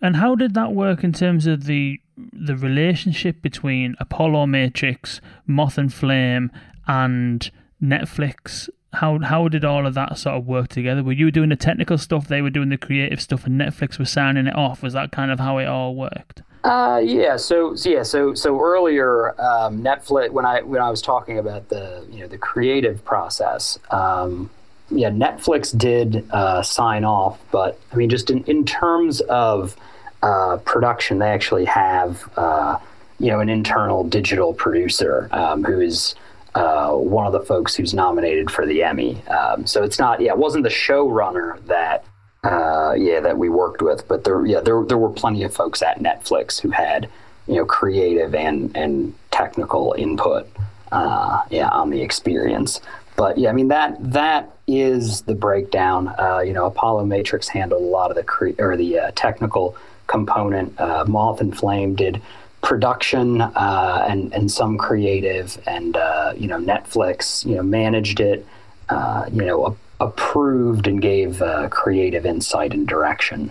And 0.00 0.16
how 0.16 0.36
did 0.36 0.54
that 0.54 0.72
work 0.72 1.02
in 1.02 1.12
terms 1.12 1.46
of 1.46 1.64
the 1.64 2.00
the 2.32 2.56
relationship 2.56 3.42
between 3.42 3.96
Apollo 3.98 4.46
Matrix, 4.46 5.20
Moth 5.46 5.76
and 5.76 5.92
Flame, 5.92 6.52
and 6.86 7.50
Netflix? 7.82 8.68
How 8.94 9.18
how 9.18 9.48
did 9.48 9.64
all 9.64 9.86
of 9.86 9.94
that 9.94 10.16
sort 10.18 10.36
of 10.36 10.46
work 10.46 10.68
together? 10.68 11.02
Were 11.02 11.12
you 11.12 11.30
doing 11.30 11.50
the 11.50 11.56
technical 11.56 11.98
stuff, 11.98 12.28
they 12.28 12.40
were 12.40 12.50
doing 12.50 12.70
the 12.70 12.78
creative 12.78 13.20
stuff, 13.20 13.44
and 13.44 13.60
Netflix 13.60 13.98
was 13.98 14.10
signing 14.10 14.46
it 14.46 14.56
off? 14.56 14.82
Was 14.82 14.94
that 14.94 15.12
kind 15.12 15.30
of 15.30 15.38
how 15.38 15.58
it 15.58 15.66
all 15.66 15.94
worked? 15.94 16.42
Uh, 16.64 17.00
yeah. 17.04 17.36
So, 17.36 17.74
so 17.74 17.88
yeah. 17.88 18.02
So, 18.02 18.34
so 18.34 18.60
earlier, 18.60 19.40
um, 19.40 19.82
Netflix. 19.82 20.30
When 20.30 20.44
I 20.44 20.62
when 20.62 20.82
I 20.82 20.90
was 20.90 21.00
talking 21.00 21.38
about 21.38 21.68
the 21.68 22.06
you 22.10 22.20
know 22.20 22.26
the 22.26 22.38
creative 22.38 23.04
process, 23.04 23.78
um, 23.90 24.50
yeah, 24.90 25.10
Netflix 25.10 25.76
did 25.76 26.28
uh, 26.30 26.62
sign 26.62 27.04
off, 27.04 27.38
but 27.50 27.78
I 27.92 27.96
mean, 27.96 28.10
just 28.10 28.30
in 28.30 28.42
in 28.44 28.64
terms 28.64 29.20
of 29.22 29.76
uh, 30.22 30.58
production, 30.64 31.18
they 31.18 31.28
actually 31.28 31.64
have 31.66 32.28
uh, 32.36 32.78
you 33.20 33.30
know 33.30 33.40
an 33.40 33.48
internal 33.48 34.04
digital 34.04 34.52
producer 34.54 35.28
um, 35.32 35.64
who 35.64 35.80
is. 35.80 36.14
Uh, 36.54 36.92
one 36.92 37.26
of 37.26 37.32
the 37.32 37.40
folks 37.40 37.76
who's 37.76 37.92
nominated 37.92 38.50
for 38.50 38.66
the 38.66 38.82
Emmy. 38.82 39.22
Um, 39.26 39.66
so 39.66 39.82
it's 39.82 39.98
not, 39.98 40.20
yeah, 40.20 40.32
it 40.32 40.38
wasn't 40.38 40.64
the 40.64 40.70
showrunner 40.70 41.64
that 41.66 42.04
uh, 42.44 42.94
yeah, 42.96 43.20
that 43.20 43.36
we 43.36 43.48
worked 43.48 43.82
with. 43.82 44.06
But 44.08 44.24
there, 44.24 44.44
yeah, 44.46 44.60
there 44.60 44.84
there 44.84 44.98
were 44.98 45.10
plenty 45.10 45.42
of 45.42 45.54
folks 45.54 45.82
at 45.82 45.98
Netflix 45.98 46.60
who 46.60 46.70
had, 46.70 47.08
you 47.46 47.56
know, 47.56 47.64
creative 47.64 48.34
and 48.34 48.76
and 48.76 49.14
technical 49.30 49.94
input, 49.98 50.48
uh, 50.92 51.42
yeah, 51.50 51.68
on 51.68 51.90
the 51.90 52.00
experience. 52.00 52.80
But 53.16 53.38
yeah, 53.38 53.50
I 53.50 53.52
mean 53.52 53.68
that 53.68 53.96
that 54.12 54.56
is 54.66 55.22
the 55.22 55.34
breakdown. 55.34 56.14
Uh, 56.18 56.40
you 56.40 56.52
know, 56.52 56.66
Apollo 56.66 57.06
Matrix 57.06 57.48
handled 57.48 57.82
a 57.82 57.86
lot 57.86 58.10
of 58.10 58.16
the 58.16 58.22
cre- 58.22 58.58
or 58.58 58.76
the 58.76 58.98
uh, 58.98 59.10
technical 59.16 59.76
component. 60.06 60.78
Uh, 60.80 61.04
Moth 61.06 61.40
and 61.40 61.56
Flame 61.56 61.94
did 61.96 62.22
production 62.68 63.40
uh, 63.40 64.04
and 64.06 64.32
and 64.34 64.50
some 64.50 64.76
creative, 64.76 65.58
and 65.66 65.96
uh, 65.96 66.34
you 66.36 66.46
know, 66.46 66.58
Netflix, 66.58 67.44
you 67.48 67.56
know, 67.56 67.62
managed 67.62 68.20
it. 68.20 68.44
Uh, 68.90 69.24
you 69.32 69.42
know, 69.44 69.66
a- 69.66 70.04
approved 70.04 70.86
and 70.86 71.00
gave 71.00 71.40
uh, 71.42 71.68
creative 71.70 72.24
insight 72.26 72.72
and 72.74 72.86
direction. 72.86 73.50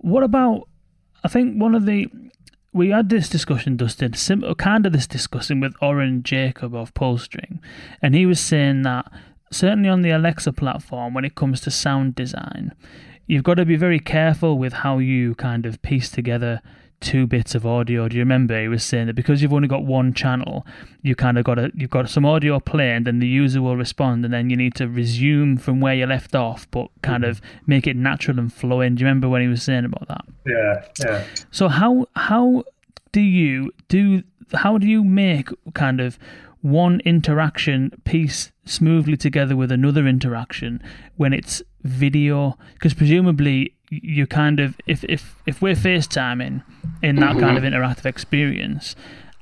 What 0.00 0.22
about? 0.22 0.68
I 1.24 1.28
think 1.28 1.60
one 1.60 1.74
of 1.74 1.84
the 1.86 2.08
we 2.72 2.88
had 2.88 3.10
this 3.10 3.28
discussion, 3.28 3.76
Dustin, 3.76 4.14
sim- 4.14 4.54
kind 4.56 4.86
of 4.86 4.92
this 4.92 5.06
discussion 5.06 5.60
with 5.60 5.74
Oren 5.82 6.22
Jacob 6.22 6.74
of 6.74 6.94
Pullstring, 6.94 7.58
and 8.00 8.14
he 8.14 8.24
was 8.24 8.40
saying 8.40 8.82
that 8.82 9.12
certainly 9.50 9.90
on 9.90 10.00
the 10.00 10.10
Alexa 10.10 10.52
platform, 10.52 11.12
when 11.12 11.24
it 11.26 11.34
comes 11.34 11.60
to 11.60 11.70
sound 11.70 12.14
design, 12.14 12.72
you've 13.26 13.44
got 13.44 13.54
to 13.54 13.64
be 13.64 13.76
very 13.76 13.98
careful 13.98 14.58
with 14.58 14.72
how 14.72 14.98
you 14.98 15.34
kind 15.34 15.66
of 15.66 15.80
piece 15.82 16.10
together 16.10 16.60
two 17.02 17.26
bits 17.26 17.54
of 17.54 17.66
audio. 17.66 18.08
Do 18.08 18.16
you 18.16 18.22
remember 18.22 18.58
he 18.60 18.68
was 18.68 18.84
saying 18.84 19.08
that 19.08 19.14
because 19.14 19.42
you've 19.42 19.52
only 19.52 19.68
got 19.68 19.84
one 19.84 20.14
channel, 20.14 20.64
you 21.02 21.14
kind 21.14 21.36
of 21.36 21.44
got 21.44 21.58
a 21.58 21.70
you've 21.74 21.90
got 21.90 22.08
some 22.08 22.24
audio 22.24 22.60
playing, 22.60 22.96
and 22.98 23.06
then 23.06 23.18
the 23.18 23.26
user 23.26 23.60
will 23.60 23.76
respond, 23.76 24.24
and 24.24 24.32
then 24.32 24.48
you 24.48 24.56
need 24.56 24.74
to 24.76 24.88
resume 24.88 25.58
from 25.58 25.80
where 25.80 25.94
you 25.94 26.06
left 26.06 26.34
off, 26.34 26.70
but 26.70 26.88
kind 27.02 27.24
mm-hmm. 27.24 27.30
of 27.30 27.40
make 27.66 27.86
it 27.86 27.96
natural 27.96 28.38
and 28.38 28.52
flowing. 28.52 28.94
Do 28.94 29.00
you 29.02 29.06
remember 29.06 29.28
when 29.28 29.42
he 29.42 29.48
was 29.48 29.62
saying 29.62 29.84
about 29.84 30.08
that? 30.08 30.24
Yeah, 30.46 30.84
yeah. 31.04 31.24
So 31.50 31.68
how 31.68 32.06
how 32.14 32.64
do 33.10 33.20
you 33.20 33.72
do 33.88 34.22
how 34.54 34.78
do 34.78 34.86
you 34.86 35.04
make 35.04 35.48
kind 35.74 36.00
of 36.00 36.18
one 36.62 37.00
interaction 37.04 37.92
piece 38.04 38.52
smoothly 38.64 39.16
together 39.16 39.56
with 39.56 39.70
another 39.70 40.06
interaction 40.06 40.82
when 41.16 41.32
it's 41.32 41.62
video? 41.82 42.56
Because 42.74 42.94
presumably 42.94 43.74
you 43.90 44.26
kind 44.26 44.58
of 44.58 44.76
if 44.86 45.04
if 45.04 45.36
if 45.46 45.60
we're 45.60 45.74
FaceTiming 45.74 46.62
in 47.02 47.16
that 47.16 47.38
kind 47.38 47.58
of 47.58 47.64
mm-hmm. 47.64 47.74
interactive 47.74 48.06
experience, 48.06 48.96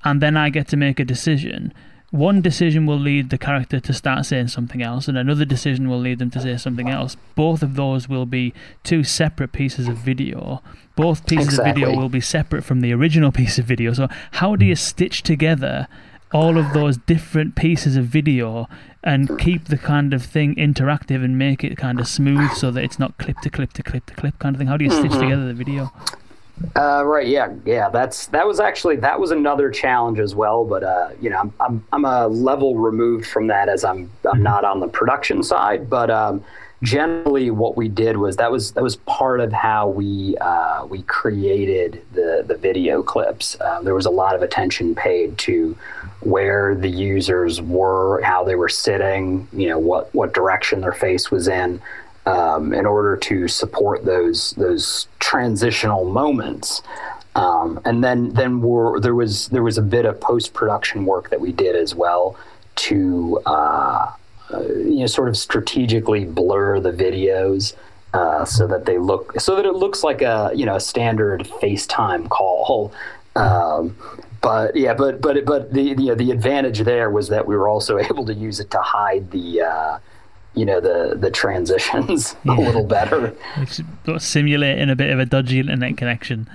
and 0.04 0.20
then 0.20 0.36
I 0.36 0.50
get 0.50 0.66
to 0.68 0.76
make 0.76 0.98
a 0.98 1.04
decision. 1.04 1.72
One 2.10 2.40
decision 2.40 2.86
will 2.86 2.98
lead 2.98 3.30
the 3.30 3.38
character 3.38 3.78
to 3.78 3.92
start 3.92 4.26
saying 4.26 4.48
something 4.48 4.82
else, 4.82 5.06
and 5.06 5.16
another 5.16 5.44
decision 5.44 5.88
will 5.88 6.00
lead 6.00 6.18
them 6.18 6.30
to 6.32 6.40
say 6.40 6.56
something 6.56 6.88
else. 6.88 7.16
Both 7.36 7.62
of 7.62 7.76
those 7.76 8.08
will 8.08 8.26
be 8.26 8.52
two 8.82 9.04
separate 9.04 9.52
pieces 9.52 9.86
of 9.86 9.98
video. 9.98 10.60
Both 10.96 11.26
pieces 11.26 11.60
of 11.60 11.66
video 11.66 11.96
will 11.96 12.08
be 12.08 12.20
separate 12.20 12.64
from 12.64 12.80
the 12.80 12.92
original 12.92 13.30
piece 13.40 13.60
of 13.60 13.64
video. 13.64 13.92
So, 13.92 14.08
how 14.32 14.56
do 14.56 14.66
you 14.66 14.74
stitch 14.74 15.22
together 15.22 15.86
all 16.32 16.58
of 16.58 16.72
those 16.72 16.96
different 16.96 17.56
pieces 17.56 17.96
of 17.96 18.04
video 18.04 18.68
and 19.02 19.38
keep 19.38 19.66
the 19.66 19.78
kind 19.78 20.12
of 20.12 20.24
thing 20.24 20.54
interactive 20.56 21.24
and 21.24 21.38
make 21.38 21.64
it 21.64 21.76
kind 21.76 21.98
of 21.98 22.06
smooth 22.06 22.52
so 22.52 22.70
that 22.70 22.84
it's 22.84 22.98
not 22.98 23.16
clip 23.18 23.38
to 23.40 23.50
clip 23.50 23.72
to 23.72 23.82
clip 23.82 24.06
to 24.06 24.14
clip 24.14 24.38
kind 24.38 24.54
of 24.54 24.58
thing? 24.58 24.68
How 24.68 24.76
do 24.76 24.84
you 24.84 24.90
stitch 24.90 25.12
together 25.12 25.46
the 25.46 25.54
video? 25.54 25.92
Uh, 26.76 27.02
right. 27.04 27.26
Yeah. 27.26 27.54
Yeah. 27.64 27.88
That's 27.88 28.26
that 28.28 28.46
was 28.46 28.60
actually 28.60 28.96
that 28.96 29.18
was 29.18 29.30
another 29.30 29.70
challenge 29.70 30.18
as 30.18 30.34
well. 30.34 30.64
But 30.64 30.82
uh, 30.82 31.10
you 31.20 31.30
know, 31.30 31.38
I'm, 31.38 31.52
I'm 31.60 31.86
I'm 31.92 32.04
a 32.04 32.28
level 32.28 32.76
removed 32.76 33.26
from 33.26 33.46
that 33.46 33.68
as 33.68 33.84
I'm 33.84 34.10
I'm 34.30 34.42
not 34.42 34.64
on 34.64 34.80
the 34.80 34.88
production 34.88 35.42
side. 35.42 35.88
But 35.88 36.10
um, 36.10 36.44
generally, 36.82 37.50
what 37.50 37.76
we 37.76 37.88
did 37.88 38.16
was 38.16 38.36
that 38.36 38.50
was 38.50 38.72
that 38.72 38.82
was 38.82 38.96
part 38.96 39.40
of 39.40 39.52
how 39.52 39.88
we 39.88 40.36
uh, 40.40 40.86
we 40.86 41.02
created 41.02 42.02
the 42.12 42.44
the 42.46 42.56
video 42.56 43.02
clips. 43.02 43.58
Uh, 43.60 43.82
there 43.82 43.94
was 43.94 44.06
a 44.06 44.10
lot 44.10 44.34
of 44.34 44.42
attention 44.42 44.94
paid 44.94 45.36
to 45.38 45.76
where 46.20 46.74
the 46.74 46.88
users 46.88 47.62
were, 47.62 48.20
how 48.22 48.44
they 48.44 48.54
were 48.54 48.68
sitting, 48.68 49.48
you 49.52 49.68
know, 49.68 49.78
what 49.78 50.14
what 50.14 50.32
direction 50.34 50.80
their 50.80 50.92
face 50.92 51.30
was 51.30 51.48
in 51.48 51.80
um, 52.26 52.72
in 52.72 52.86
order 52.86 53.16
to 53.16 53.48
support 53.48 54.04
those 54.04 54.52
those 54.52 55.08
transitional 55.18 56.04
moments. 56.04 56.82
Um, 57.36 57.80
and 57.84 58.02
then 58.02 58.30
then 58.30 58.60
we're, 58.60 59.00
there 59.00 59.14
was 59.14 59.48
there 59.48 59.62
was 59.62 59.78
a 59.78 59.82
bit 59.82 60.04
of 60.04 60.20
post 60.20 60.52
production 60.52 61.04
work 61.04 61.30
that 61.30 61.40
we 61.40 61.52
did 61.52 61.76
as 61.76 61.94
well 61.94 62.36
to 62.76 63.40
uh, 63.46 64.12
uh, 64.52 64.62
you 64.62 65.00
know 65.00 65.06
sort 65.06 65.28
of 65.28 65.36
strategically 65.36 66.24
blur 66.24 66.80
the 66.80 66.92
videos 66.92 67.74
uh, 68.14 68.44
so 68.44 68.66
that 68.66 68.86
they 68.86 68.98
look 68.98 69.38
so 69.40 69.56
that 69.56 69.64
it 69.66 69.74
looks 69.74 70.02
like 70.02 70.22
a 70.22 70.50
you 70.54 70.66
know 70.66 70.76
a 70.76 70.80
standard 70.80 71.42
FaceTime 71.62 72.28
call. 72.28 72.92
Um, 73.36 73.96
but 74.40 74.74
yeah, 74.74 74.94
but 74.94 75.20
but 75.20 75.44
but 75.44 75.72
the 75.72 75.94
the 75.94 76.14
the 76.14 76.30
advantage 76.30 76.80
there 76.80 77.10
was 77.10 77.28
that 77.28 77.46
we 77.46 77.56
were 77.56 77.68
also 77.68 77.98
able 78.08 78.24
to 78.26 78.34
use 78.34 78.58
it 78.60 78.70
to 78.72 78.78
hide 78.80 79.30
the 79.30 79.62
uh, 79.62 79.98
you 80.54 80.64
know 80.64 80.80
the 80.80 81.16
the 81.16 81.30
transitions 81.30 82.34
a 82.48 82.52
little 82.54 82.84
better. 82.84 83.34
Simulating 84.18 84.90
a 84.90 84.96
bit 84.96 85.10
of 85.10 85.18
a 85.18 85.26
dodgy 85.26 85.60
internet 85.60 85.96
connection. 85.96 86.48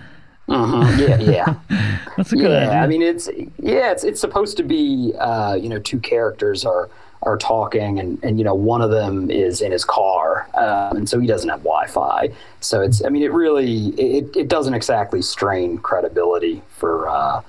Mhm, 0.49 0.99
Yeah, 0.99 1.19
yeah. 1.19 1.99
That's 2.17 2.31
a 2.31 2.35
good 2.35 2.51
yeah, 2.51 2.69
idea. 2.69 2.79
I 2.79 2.87
mean 2.87 3.01
it's 3.01 3.29
yeah, 3.57 3.91
it's 3.91 4.03
it's 4.03 4.19
supposed 4.21 4.57
to 4.57 4.63
be 4.63 5.13
uh, 5.17 5.55
you 5.59 5.69
know 5.69 5.79
two 5.79 5.99
characters 5.99 6.65
are 6.65 6.89
are 7.25 7.37
talking 7.37 7.99
and 7.99 8.23
and 8.23 8.37
you 8.37 8.43
know 8.43 8.53
one 8.53 8.81
of 8.81 8.91
them 8.91 9.29
is 9.31 9.61
in 9.61 9.71
his 9.71 9.83
car 9.83 10.47
um, 10.53 10.97
and 10.97 11.09
so 11.09 11.19
he 11.19 11.27
doesn't 11.27 11.49
have 11.49 11.63
Wi-Fi. 11.63 12.29
So 12.59 12.81
it's 12.81 13.03
I 13.03 13.09
mean 13.09 13.23
it 13.23 13.33
really 13.33 13.87
it, 13.89 14.35
it 14.35 14.47
doesn't 14.47 14.73
exactly 14.73 15.21
strain 15.21 15.77
credibility 15.79 16.61
for 16.69 17.09
uh, 17.09 17.41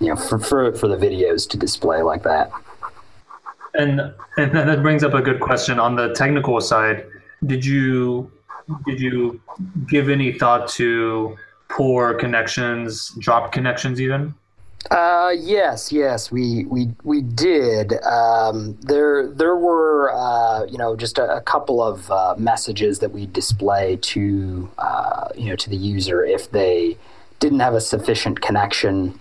you 0.00 0.08
know 0.08 0.16
for, 0.16 0.38
for 0.38 0.74
for 0.74 0.88
the 0.88 0.96
videos 0.96 1.48
to 1.50 1.56
display 1.56 2.02
like 2.02 2.22
that. 2.24 2.50
And 3.74 4.00
and 4.36 4.52
that 4.52 4.82
brings 4.82 5.04
up 5.04 5.14
a 5.14 5.22
good 5.22 5.40
question 5.40 5.78
on 5.78 5.94
the 5.94 6.12
technical 6.14 6.60
side. 6.60 7.06
Did 7.46 7.64
you 7.64 8.30
did 8.86 9.00
you 9.00 9.40
give 9.88 10.08
any 10.08 10.32
thought 10.32 10.68
to 10.70 11.36
poor 11.68 12.14
connections, 12.14 13.10
drop 13.18 13.52
connections, 13.52 14.00
even? 14.00 14.34
Uh, 14.88 15.32
yes, 15.38 15.92
yes, 15.92 16.32
we 16.32 16.64
we 16.64 16.88
we 17.04 17.20
did. 17.20 18.02
Um, 18.02 18.76
there 18.80 19.28
there 19.28 19.54
were 19.54 20.10
uh, 20.12 20.64
you 20.64 20.78
know 20.78 20.96
just 20.96 21.18
a, 21.18 21.36
a 21.36 21.40
couple 21.42 21.82
of 21.82 22.10
uh, 22.10 22.34
messages 22.38 22.98
that 23.00 23.12
we 23.12 23.26
display 23.26 23.96
to 23.96 24.70
uh, 24.78 25.28
you 25.36 25.50
know 25.50 25.56
to 25.56 25.68
the 25.68 25.76
user 25.76 26.24
if 26.24 26.50
they 26.50 26.96
didn't 27.40 27.60
have 27.60 27.74
a 27.74 27.80
sufficient 27.80 28.40
connection, 28.40 29.18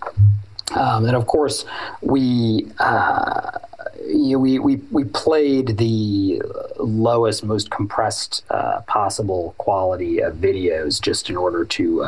um, 0.75 1.05
and 1.05 1.15
of 1.15 1.27
course 1.27 1.65
we. 2.01 2.71
Uh, 2.79 3.51
you 4.07 4.31
know, 4.31 4.39
we, 4.39 4.57
we, 4.57 4.77
we 4.91 5.03
played 5.03 5.77
the 5.77 6.41
lowest, 6.79 7.43
most 7.43 7.69
compressed 7.69 8.43
uh, 8.49 8.81
possible 8.87 9.53
quality 9.59 10.19
of 10.19 10.35
videos 10.35 10.99
just 10.99 11.29
in 11.29 11.37
order 11.37 11.63
to 11.63 12.03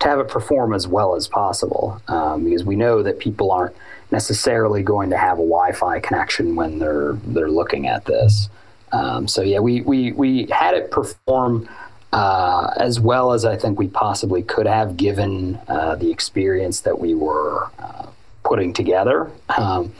to 0.00 0.08
have 0.08 0.18
it 0.18 0.28
perform 0.28 0.74
as 0.74 0.86
well 0.86 1.14
as 1.14 1.28
possible 1.28 2.00
um, 2.08 2.44
because 2.44 2.64
we 2.64 2.76
know 2.76 3.02
that 3.02 3.18
people 3.18 3.50
aren't 3.50 3.74
necessarily 4.10 4.82
going 4.82 5.10
to 5.10 5.16
have 5.16 5.38
a 5.38 5.42
Wi-Fi 5.42 6.00
connection 6.00 6.54
when 6.56 6.78
they're 6.78 7.14
they're 7.26 7.50
looking 7.50 7.86
at 7.86 8.04
this. 8.04 8.48
Um, 8.92 9.26
so 9.26 9.42
yeah, 9.42 9.58
we, 9.58 9.80
we 9.80 10.12
we 10.12 10.46
had 10.46 10.74
it 10.74 10.90
perform 10.90 11.68
uh, 12.12 12.72
as 12.76 13.00
well 13.00 13.32
as 13.32 13.44
I 13.44 13.56
think 13.56 13.78
we 13.78 13.88
possibly 13.88 14.42
could 14.42 14.66
have 14.66 14.96
given 14.96 15.58
uh, 15.66 15.96
the 15.96 16.10
experience 16.10 16.80
that 16.82 17.00
we 17.00 17.14
were 17.14 17.70
uh, 17.78 18.06
putting 18.44 18.72
together. 18.72 19.30
Um, 19.48 19.92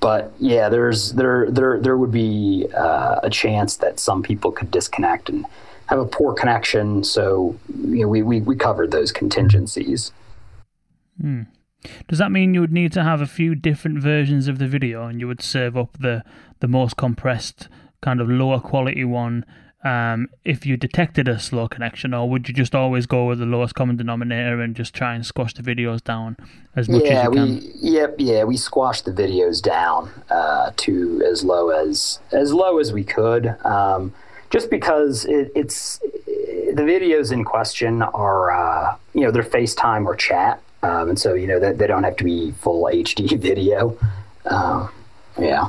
but 0.00 0.32
yeah, 0.40 0.68
there's 0.68 1.12
there 1.12 1.48
there 1.50 1.78
there 1.78 1.96
would 1.96 2.10
be 2.10 2.66
uh, 2.74 3.20
a 3.22 3.30
chance 3.30 3.76
that 3.76 4.00
some 4.00 4.22
people 4.22 4.50
could 4.50 4.70
disconnect 4.70 5.28
and 5.28 5.46
have 5.90 5.98
a 5.98 6.06
poor 6.06 6.32
connection. 6.32 7.04
So 7.04 7.58
you 7.68 8.02
know, 8.02 8.08
we, 8.08 8.22
we, 8.22 8.40
we 8.40 8.56
covered 8.56 8.92
those 8.92 9.12
contingencies. 9.12 10.12
Hmm. 11.20 11.42
Does 12.08 12.18
that 12.18 12.30
mean 12.30 12.54
you 12.54 12.60
would 12.60 12.72
need 12.72 12.92
to 12.92 13.02
have 13.02 13.20
a 13.20 13.26
few 13.26 13.54
different 13.54 13.98
versions 13.98 14.48
of 14.48 14.58
the 14.58 14.68
video 14.68 15.06
and 15.06 15.20
you 15.20 15.26
would 15.26 15.42
serve 15.42 15.76
up 15.76 15.98
the, 15.98 16.22
the 16.60 16.68
most 16.68 16.96
compressed, 16.96 17.68
kind 18.00 18.20
of 18.20 18.28
lower 18.28 18.60
quality 18.60 19.04
one 19.04 19.44
um, 19.82 20.28
if 20.44 20.66
you 20.66 20.76
detected 20.76 21.26
a 21.26 21.38
slow 21.38 21.66
connection, 21.66 22.12
or 22.12 22.28
would 22.28 22.48
you 22.48 22.54
just 22.54 22.74
always 22.74 23.06
go 23.06 23.26
with 23.26 23.38
the 23.38 23.46
lowest 23.46 23.74
common 23.74 23.96
denominator 23.96 24.60
and 24.60 24.76
just 24.76 24.94
try 24.94 25.14
and 25.14 25.24
squash 25.24 25.54
the 25.54 25.62
videos 25.62 26.04
down 26.04 26.36
as 26.76 26.88
much 26.88 27.04
yeah, 27.04 27.20
as 27.20 27.24
you 27.24 27.30
can? 27.30 27.48
We, 27.48 27.72
yep, 27.80 28.14
yeah, 28.18 28.44
we 28.44 28.58
squashed 28.58 29.06
the 29.06 29.10
videos 29.10 29.62
down 29.62 30.10
uh, 30.28 30.72
to 30.76 31.22
as 31.26 31.44
low 31.44 31.70
as 31.70 32.20
as 32.30 32.52
low 32.52 32.78
as 32.78 32.92
we 32.92 33.04
could. 33.04 33.56
Um, 33.64 34.12
just 34.50 34.68
because 34.68 35.24
it, 35.24 35.50
it's 35.54 35.98
the 35.98 36.82
videos 36.82 37.32
in 37.32 37.44
question 37.44 38.02
are 38.02 38.50
uh, 38.50 38.96
you 39.14 39.22
know 39.22 39.30
they're 39.30 39.42
FaceTime 39.42 40.04
or 40.04 40.16
chat, 40.16 40.62
um, 40.82 41.08
and 41.08 41.18
so 41.18 41.34
you 41.34 41.46
know 41.46 41.58
they, 41.58 41.72
they 41.72 41.86
don't 41.86 42.02
have 42.02 42.16
to 42.16 42.24
be 42.24 42.52
full 42.52 42.84
HD 42.84 43.38
video. 43.48 43.96
Um, 44.46 44.90
yeah. 45.38 45.66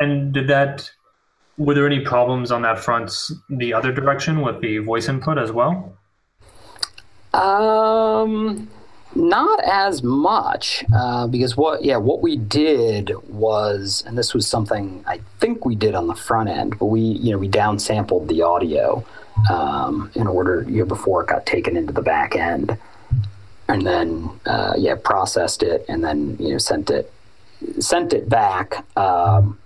And 0.00 0.32
did 0.32 0.48
that? 0.48 0.90
Were 1.58 1.74
there 1.74 1.86
any 1.86 2.00
problems 2.00 2.52
on 2.52 2.62
that 2.62 2.78
front 2.78 3.12
the 3.48 3.72
other 3.72 3.92
direction 3.92 4.42
with 4.42 4.60
the 4.60 4.78
voice 4.78 5.08
input 5.08 5.38
as 5.38 5.52
well? 5.52 5.96
Um, 7.32 8.68
not 9.16 9.60
as 9.64 10.02
much, 10.02 10.84
uh, 10.94 11.26
because 11.26 11.56
what 11.56 11.84
yeah 11.84 11.96
what 11.96 12.22
we 12.22 12.36
did 12.36 13.12
was, 13.28 14.04
and 14.06 14.16
this 14.16 14.34
was 14.34 14.46
something 14.46 15.02
I 15.06 15.20
think 15.40 15.64
we 15.64 15.74
did 15.74 15.94
on 15.94 16.06
the 16.06 16.14
front 16.14 16.48
end, 16.48 16.78
but 16.78 16.86
we 16.86 17.00
you 17.00 17.32
know 17.32 17.38
we 17.38 17.48
downsampled 17.48 18.28
the 18.28 18.42
audio 18.42 19.04
um, 19.50 20.10
in 20.14 20.26
order 20.26 20.64
you 20.68 20.80
know, 20.80 20.84
before 20.84 21.22
it 21.22 21.28
got 21.28 21.46
taken 21.46 21.76
into 21.76 21.92
the 21.92 22.02
back 22.02 22.36
end, 22.36 22.76
and 23.68 23.86
then 23.86 24.30
uh, 24.46 24.74
yeah 24.76 24.94
processed 24.94 25.62
it 25.62 25.84
and 25.88 26.04
then 26.04 26.36
you 26.38 26.52
know 26.52 26.58
sent 26.58 26.90
it 26.90 27.12
sent 27.80 28.12
it 28.12 28.28
back 28.28 28.84
um, 28.96 29.58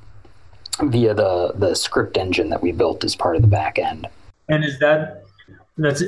via 0.83 1.13
the 1.15 1.53
the 1.57 1.75
script 1.75 2.17
engine 2.17 2.51
that 2.51 2.63
we 2.63 2.73
built 2.73 3.05
as 3.05 3.17
part 3.17 3.37
of 3.37 3.43
the 3.43 3.49
back 3.49 3.79
end. 3.79 4.07
And 4.49 4.65
is 4.65 4.79
that 4.79 5.25
that's 5.77 6.03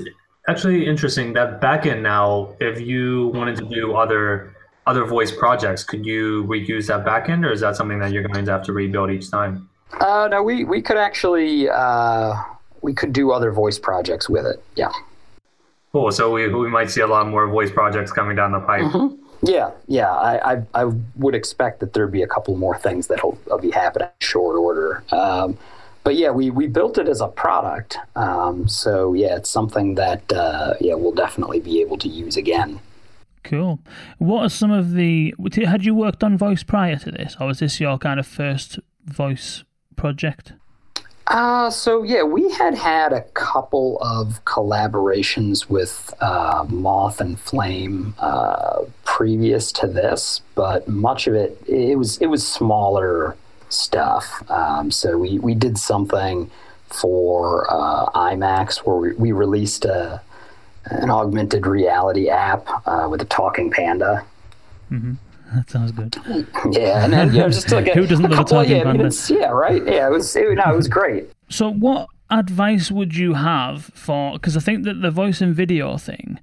actually 0.49 0.87
interesting 0.87 1.33
that 1.33 1.61
backend 1.61 2.03
now 2.03 2.55
if 2.61 2.81
you 2.81 3.29
wanted 3.29 3.57
to 3.57 3.65
do 3.65 3.95
other 3.95 4.55
other 4.87 5.05
voice 5.05 5.31
projects 5.31 5.85
could 5.85 6.05
you 6.05 6.45
reuse 6.45 6.89
that 6.89 7.05
backend 7.05 7.47
or 7.47 7.53
is 7.53 7.61
that 7.61 7.77
something 7.77 8.01
that 8.01 8.13
you're 8.13 8.23
going 8.23 8.45
to 8.45 8.51
have 8.51 8.65
to 8.65 8.73
rebuild 8.73 9.11
each 9.11 9.31
time? 9.31 9.69
Uh, 10.01 10.29
no 10.31 10.43
we, 10.43 10.65
we 10.65 10.83
could 10.83 10.97
actually 10.97 11.69
uh, 11.69 12.35
we 12.81 12.93
could 12.93 13.13
do 13.13 13.31
other 13.31 13.53
voice 13.53 13.79
projects 13.79 14.29
with 14.29 14.47
it 14.47 14.63
yeah. 14.77 14.91
Cool 15.93 16.11
so 16.11 16.33
we, 16.33 16.49
we 16.49 16.69
might 16.69 16.91
see 16.91 17.03
a 17.03 17.07
lot 17.07 17.29
more 17.29 17.47
voice 17.49 17.71
projects 17.71 18.11
coming 18.11 18.35
down 18.35 18.53
the 18.53 18.61
pipe. 18.61 18.83
Mm-hmm. 18.83 19.47
yeah 19.47 19.71
yeah 19.87 20.11
I, 20.11 20.55
I, 20.55 20.63
I 20.75 20.85
would 21.17 21.37
expect 21.37 21.79
that 21.81 21.93
there'd 21.93 22.11
be 22.11 22.23
a 22.23 22.27
couple 22.27 22.57
more 22.57 22.77
things 22.77 23.07
that'll, 23.07 23.39
that'll 23.45 23.59
be 23.59 23.71
happening 23.71 24.09
in 24.09 24.27
short 24.27 24.57
order. 24.57 25.05
Um, 25.13 25.57
but 26.05 26.17
yeah, 26.17 26.31
we, 26.31 26.51
we 26.51 26.67
built 26.67 26.99
it 26.99 27.09
as 27.09 27.21
a 27.21 27.29
product. 27.29 27.99
Um, 28.17 28.69
so 28.69 29.15
yeah, 29.15 29.37
it's 29.37 29.51
something 29.51 29.95
that 29.97 30.33
uh, 30.33 30.75
yeah 30.81 30.95
we'll 30.95 31.13
definitely 31.13 31.61
be 31.61 31.81
able 31.81 31.99
to 31.99 32.09
use 32.09 32.37
again. 32.37 32.81
Cool. 33.45 33.81
What 34.19 34.43
are 34.45 34.49
some 34.49 34.71
of 34.71 34.95
the? 34.95 35.35
Had 35.65 35.85
you 35.85 35.95
worked 35.95 36.23
on 36.23 36.39
voice 36.39 36.63
prior 36.63 36.97
to 36.97 37.11
this, 37.11 37.37
or 37.41 37.49
was 37.49 37.59
this 37.59 37.81
your 37.81 37.99
kind 37.99 38.21
of 38.21 38.27
first 38.27 38.79
voice 39.05 39.65
project? 39.97 40.53
Uh, 41.29 41.71
so 41.71 42.03
yeah, 42.03 42.23
we 42.23 42.51
had 42.51 42.75
had 42.75 43.13
a 43.13 43.23
couple 43.33 43.99
of 44.01 44.45
collaborations 44.45 45.69
with 45.69 46.13
uh, 46.21 46.65
Moth 46.69 47.21
and 47.21 47.39
Flame 47.39 48.15
uh, 48.19 48.81
previous 49.05 49.71
to 49.73 49.87
this, 49.87 50.41
but 50.55 50.89
much 50.89 51.27
of 51.27 51.35
it 51.35 51.63
it 51.67 51.97
was 51.97 52.19
it 52.19 52.27
was 52.27 52.47
smaller 52.47 53.37
stuff. 53.73 54.49
Um, 54.51 54.91
so 54.91 55.19
we, 55.19 55.39
we 55.39 55.55
did 55.55 55.79
something 55.79 56.51
for 56.87 57.67
uh, 57.71 58.11
IMAX 58.11 58.79
where 58.79 58.97
we, 58.97 59.13
we 59.15 59.33
released 59.33 59.85
a, 59.85 60.21
an 60.87 61.11
augmented 61.11 61.67
reality 61.67 62.29
app 62.29 62.67
uh, 62.87 63.09
with 63.11 63.23
a 63.23 63.27
talking 63.27 63.71
panda. 63.71 64.25
Mm-hmm. 64.91 65.15
That 65.55 65.71
sounds 65.71 65.93
good. 65.93 66.17
Yeah, 66.71 67.05
and 67.05 67.13
then 67.13 67.33
you 67.33 67.41
know, 67.41 67.49
just 67.51 67.71
like 67.71 67.87
a, 67.89 67.95
who 67.95 68.07
doesn't 68.07 68.25
a 68.25 68.29
love 68.29 68.39
couple, 68.39 68.61
a 68.61 68.63
talking 68.65 68.77
yeah, 68.77 68.85
panda? 68.85 69.05
I 69.05 69.09
mean, 69.09 69.41
yeah, 69.41 69.49
right. 69.49 69.85
Yeah, 69.85 70.09
it 70.09 70.11
was. 70.11 70.35
It, 70.35 70.55
no, 70.55 70.73
it 70.73 70.77
was 70.77 70.89
great. 70.89 71.31
So, 71.49 71.71
what 71.71 72.09
advice 72.31 72.91
would 72.91 73.15
you 73.15 73.35
have 73.35 73.85
for? 73.95 74.33
Because 74.33 74.57
I 74.57 74.61
think 74.61 74.85
that 74.85 75.03
the 75.03 75.11
voice 75.11 75.41
and 75.41 75.55
video 75.55 75.99
thing 75.99 76.39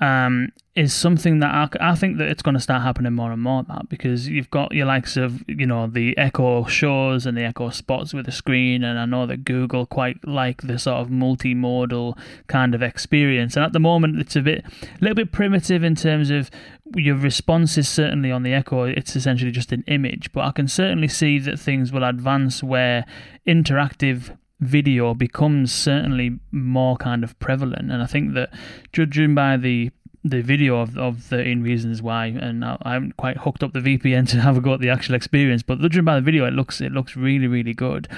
um, 0.00 0.50
is 0.74 0.92
something 0.92 1.38
that 1.38 1.54
I, 1.54 1.92
I 1.92 1.94
think 1.94 2.18
that 2.18 2.28
it's 2.28 2.42
going 2.42 2.54
to 2.54 2.60
start 2.60 2.82
happening 2.82 3.12
more 3.12 3.30
and 3.30 3.40
more 3.40 3.62
that 3.62 3.88
because 3.88 4.28
you've 4.28 4.50
got 4.50 4.72
your 4.72 4.86
likes 4.86 5.16
of 5.16 5.42
you 5.48 5.66
know 5.66 5.86
the 5.86 6.18
Echo 6.18 6.64
shows 6.64 7.26
and 7.26 7.36
the 7.36 7.44
Echo 7.44 7.70
spots 7.70 8.12
with 8.12 8.26
the 8.26 8.32
screen 8.32 8.82
and 8.82 8.98
I 8.98 9.04
know 9.04 9.24
that 9.26 9.44
Google 9.44 9.86
quite 9.86 10.26
like 10.26 10.62
the 10.62 10.78
sort 10.78 10.98
of 10.98 11.08
multimodal 11.08 12.18
kind 12.48 12.74
of 12.74 12.82
experience. 12.82 13.54
And 13.56 13.64
at 13.64 13.72
the 13.72 13.80
moment 13.80 14.18
it's 14.18 14.34
a 14.34 14.42
bit 14.42 14.64
a 14.64 14.98
little 15.00 15.14
bit 15.14 15.30
primitive 15.30 15.84
in 15.84 15.94
terms 15.94 16.30
of 16.30 16.50
your 16.96 17.16
responses 17.16 17.88
certainly 17.88 18.32
on 18.32 18.42
the 18.42 18.52
Echo. 18.52 18.84
It's 18.84 19.14
essentially 19.14 19.52
just 19.52 19.70
an 19.70 19.84
image. 19.86 20.32
But 20.32 20.44
I 20.44 20.50
can 20.50 20.66
certainly 20.66 21.08
see 21.08 21.38
that 21.38 21.58
things 21.58 21.92
will 21.92 22.04
advance 22.04 22.64
where 22.64 23.06
interactive 23.46 24.36
video 24.60 25.14
becomes 25.14 25.72
certainly 25.72 26.38
more 26.50 26.96
kind 26.96 27.24
of 27.24 27.38
prevalent. 27.38 27.90
And 27.90 28.02
I 28.02 28.06
think 28.06 28.34
that 28.34 28.50
judging 28.92 29.34
by 29.34 29.56
the 29.56 29.90
the 30.26 30.40
video 30.40 30.80
of, 30.80 30.96
of 30.96 31.18
13 31.18 31.62
reasons 31.62 32.00
why 32.00 32.24
and 32.24 32.64
I, 32.64 32.78
I 32.80 32.94
haven't 32.94 33.18
quite 33.18 33.36
hooked 33.36 33.62
up 33.62 33.74
the 33.74 33.80
VPN 33.80 34.26
to 34.30 34.40
have 34.40 34.56
a 34.56 34.60
go 34.62 34.72
at 34.72 34.80
the 34.80 34.88
actual 34.88 35.14
experience 35.14 35.62
but 35.62 35.78
judging 35.80 36.04
by 36.04 36.14
the 36.14 36.22
video 36.22 36.46
it 36.46 36.54
looks 36.54 36.80
it 36.80 36.92
looks 36.92 37.14
really 37.14 37.46
really 37.46 37.74
good. 37.74 38.08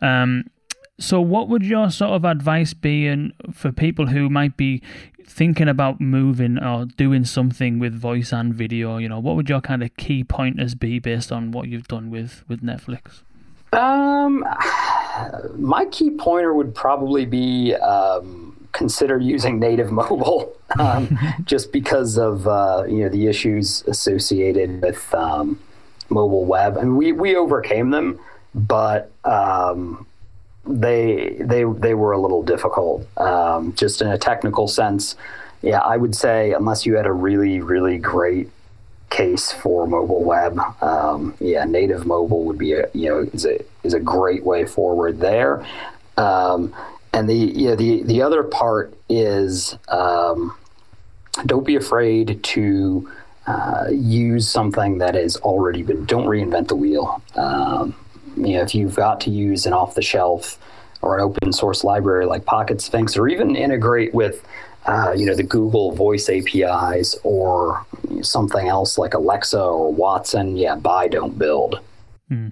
Um, 0.00 0.44
so 0.98 1.20
what 1.20 1.48
would 1.48 1.64
your 1.64 1.90
sort 1.90 2.12
of 2.12 2.24
advice 2.24 2.72
be 2.72 3.06
and 3.06 3.32
for 3.52 3.70
people 3.72 4.06
who 4.06 4.30
might 4.30 4.56
be 4.56 4.80
thinking 5.26 5.68
about 5.68 6.00
moving 6.00 6.58
or 6.58 6.86
doing 6.86 7.24
something 7.24 7.78
with 7.78 7.94
voice 7.94 8.32
and 8.32 8.54
video? 8.54 8.98
You 8.98 9.08
know 9.08 9.18
what 9.18 9.36
would 9.36 9.48
your 9.48 9.60
kind 9.60 9.82
of 9.82 9.94
key 9.96 10.22
pointers 10.22 10.74
be 10.74 10.98
based 11.00 11.32
on 11.32 11.50
what 11.50 11.68
you've 11.68 11.88
done 11.88 12.10
with 12.10 12.44
with 12.48 12.62
Netflix? 12.62 13.22
Um 13.72 14.44
my 15.56 15.84
key 15.86 16.10
pointer 16.10 16.54
would 16.54 16.74
probably 16.74 17.24
be 17.24 17.74
um, 17.74 18.56
consider 18.72 19.18
using 19.18 19.58
native 19.58 19.90
mobile, 20.02 20.52
um, 20.78 21.18
just 21.44 21.72
because 21.72 22.18
of 22.18 22.46
uh, 22.46 22.84
you 22.88 22.98
know 22.98 23.08
the 23.08 23.26
issues 23.26 23.82
associated 23.86 24.82
with 24.82 25.14
um, 25.14 25.58
mobile 26.10 26.44
web, 26.44 26.76
and 26.76 26.96
we 26.96 27.12
we 27.12 27.36
overcame 27.36 27.90
them, 27.90 28.18
but 28.54 29.10
um, 29.24 30.06
they 30.66 31.36
they 31.40 31.64
they 31.64 31.94
were 31.94 32.12
a 32.12 32.18
little 32.18 32.42
difficult, 32.42 33.06
um, 33.18 33.74
just 33.74 34.00
in 34.02 34.08
a 34.08 34.18
technical 34.18 34.68
sense. 34.68 35.16
Yeah, 35.62 35.80
I 35.80 35.96
would 35.96 36.14
say 36.14 36.52
unless 36.52 36.86
you 36.86 36.96
had 36.96 37.06
a 37.06 37.12
really 37.12 37.60
really 37.60 37.98
great 37.98 38.50
case 39.10 39.52
for 39.52 39.86
mobile 39.86 40.22
web. 40.22 40.58
Um, 40.82 41.34
yeah, 41.40 41.64
native 41.64 42.06
mobile 42.06 42.44
would 42.44 42.58
be 42.58 42.72
a 42.72 42.88
you 42.92 43.08
know 43.08 43.18
is 43.32 43.46
a 43.46 43.64
is 43.86 43.94
a 43.94 44.00
great 44.00 44.44
way 44.44 44.66
forward 44.66 45.20
there. 45.20 45.66
Um, 46.16 46.74
and 47.12 47.28
the 47.28 47.34
you 47.34 47.68
know, 47.68 47.76
the 47.76 48.02
the 48.02 48.20
other 48.20 48.42
part 48.42 48.94
is 49.08 49.76
um, 49.88 50.54
don't 51.46 51.64
be 51.64 51.76
afraid 51.76 52.42
to 52.42 53.10
uh, 53.46 53.86
use 53.90 54.48
something 54.48 54.98
that 54.98 55.14
has 55.14 55.36
already 55.38 55.82
been. 55.82 56.04
Don't 56.04 56.26
reinvent 56.26 56.68
the 56.68 56.76
wheel. 56.76 57.22
Um, 57.36 57.94
you 58.36 58.54
know, 58.54 58.62
if 58.62 58.74
you've 58.74 58.96
got 58.96 59.20
to 59.22 59.30
use 59.30 59.64
an 59.64 59.72
off-the-shelf 59.72 60.58
or 61.00 61.16
an 61.16 61.22
open-source 61.22 61.84
library 61.84 62.26
like 62.26 62.44
Pocket 62.44 62.80
Sphinx, 62.82 63.16
or 63.16 63.28
even 63.28 63.56
integrate 63.56 64.12
with 64.12 64.46
uh, 64.86 65.14
you 65.16 65.26
know 65.26 65.34
the 65.34 65.42
Google 65.42 65.92
Voice 65.92 66.28
APIs 66.28 67.16
or 67.22 67.84
something 68.22 68.68
else 68.68 68.98
like 68.98 69.14
Alexa 69.14 69.60
or 69.60 69.92
Watson, 69.92 70.56
yeah, 70.56 70.74
buy, 70.74 71.08
don't 71.08 71.38
build. 71.38 71.80
Hmm. 72.28 72.48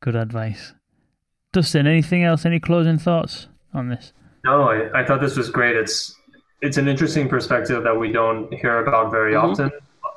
Good 0.00 0.16
advice. 0.16 0.74
Dustin, 1.52 1.86
anything 1.86 2.24
else? 2.24 2.46
Any 2.46 2.60
closing 2.60 2.98
thoughts 2.98 3.48
on 3.74 3.88
this? 3.88 4.12
No, 4.44 4.70
I, 4.70 5.00
I 5.00 5.04
thought 5.04 5.20
this 5.20 5.36
was 5.36 5.50
great. 5.50 5.76
It's 5.76 6.16
it's 6.62 6.76
an 6.76 6.88
interesting 6.88 7.28
perspective 7.28 7.84
that 7.84 7.98
we 7.98 8.12
don't 8.12 8.52
hear 8.54 8.84
about 8.84 9.10
very 9.10 9.34
mm-hmm. 9.34 9.50
often. 9.50 9.70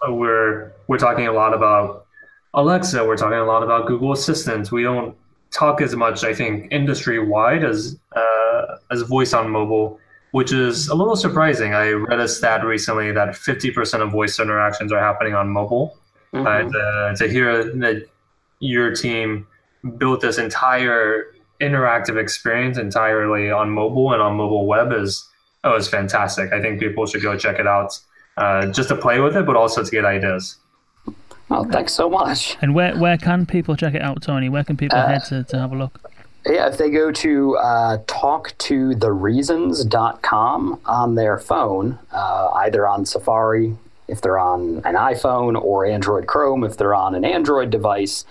Uh, 0.07 0.13
we're 0.13 0.71
we're 0.87 0.97
talking 0.97 1.27
a 1.27 1.33
lot 1.33 1.53
about 1.53 2.05
Alexa. 2.53 3.05
We're 3.05 3.17
talking 3.17 3.39
a 3.39 3.45
lot 3.45 3.63
about 3.63 3.87
Google 3.87 4.11
Assistant. 4.11 4.71
We 4.71 4.83
don't 4.83 5.15
talk 5.51 5.81
as 5.81 5.95
much, 5.95 6.23
I 6.23 6.33
think, 6.33 6.71
industry 6.71 7.19
wide 7.19 7.63
as 7.63 7.97
uh, 8.15 8.77
as 8.91 9.01
voice 9.03 9.33
on 9.33 9.49
mobile 9.49 9.99
which 10.33 10.51
is 10.51 10.87
a 10.87 10.95
little 10.95 11.15
surprising. 11.15 11.75
I 11.75 11.91
read 11.91 12.19
a 12.19 12.27
stat 12.27 12.65
recently 12.65 13.11
that 13.11 13.29
50% 13.29 14.01
of 14.01 14.11
voice 14.11 14.39
interactions 14.39 14.91
are 14.91 14.99
happening 14.99 15.35
on 15.35 15.47
mobile. 15.47 15.95
Mm-hmm. 16.33 16.47
And 16.47 16.75
uh, 16.75 17.15
to 17.17 17.31
hear 17.31 17.63
that 17.75 18.07
your 18.59 18.95
team 18.95 19.45
built 19.97 20.21
this 20.21 20.37
entire 20.37 21.33
interactive 21.61 22.17
experience 22.17 22.77
entirely 22.77 23.51
on 23.51 23.69
mobile 23.69 24.13
and 24.13 24.21
on 24.21 24.35
mobile 24.35 24.65
web 24.65 24.91
is 24.91 25.27
oh, 25.63 25.75
it's 25.75 25.87
fantastic. 25.87 26.51
I 26.51 26.61
think 26.61 26.79
people 26.79 27.05
should 27.05 27.21
go 27.21 27.37
check 27.37 27.59
it 27.59 27.67
out 27.67 27.99
uh, 28.37 28.67
just 28.67 28.89
to 28.89 28.95
play 28.95 29.19
with 29.19 29.37
it, 29.37 29.45
but 29.45 29.55
also 29.55 29.83
to 29.83 29.91
get 29.91 30.05
ideas. 30.05 30.57
Oh, 31.49 31.65
thanks 31.65 31.93
so 31.93 32.09
much. 32.09 32.57
And 32.61 32.73
where 32.73 32.97
where 32.97 33.17
can 33.17 33.45
people 33.45 33.75
check 33.75 33.93
it 33.93 34.01
out, 34.01 34.21
Tony? 34.21 34.49
Where 34.49 34.63
can 34.63 34.77
people 34.77 34.97
uh, 34.97 35.07
head 35.07 35.23
to, 35.25 35.43
to 35.43 35.59
have 35.59 35.71
a 35.71 35.75
look? 35.75 35.99
Yeah, 36.45 36.67
if 36.67 36.77
they 36.77 36.89
go 36.89 37.11
to 37.11 37.57
uh, 37.57 37.97
talktothereasons.com 37.99 40.79
on 40.85 41.15
their 41.15 41.37
phone, 41.37 41.99
uh, 42.11 42.49
either 42.55 42.85
on 42.85 43.05
Safari, 43.05 43.77
if 44.09 44.19
they're 44.21 44.39
on 44.39 44.81
an 44.83 44.95
iPhone, 44.95 45.61
or 45.61 45.85
Android 45.85 46.27
Chrome, 46.27 46.65
if 46.65 46.75
they're 46.75 46.95
on 46.95 47.15
an 47.15 47.23
Android 47.23 47.69
device. 47.69 48.25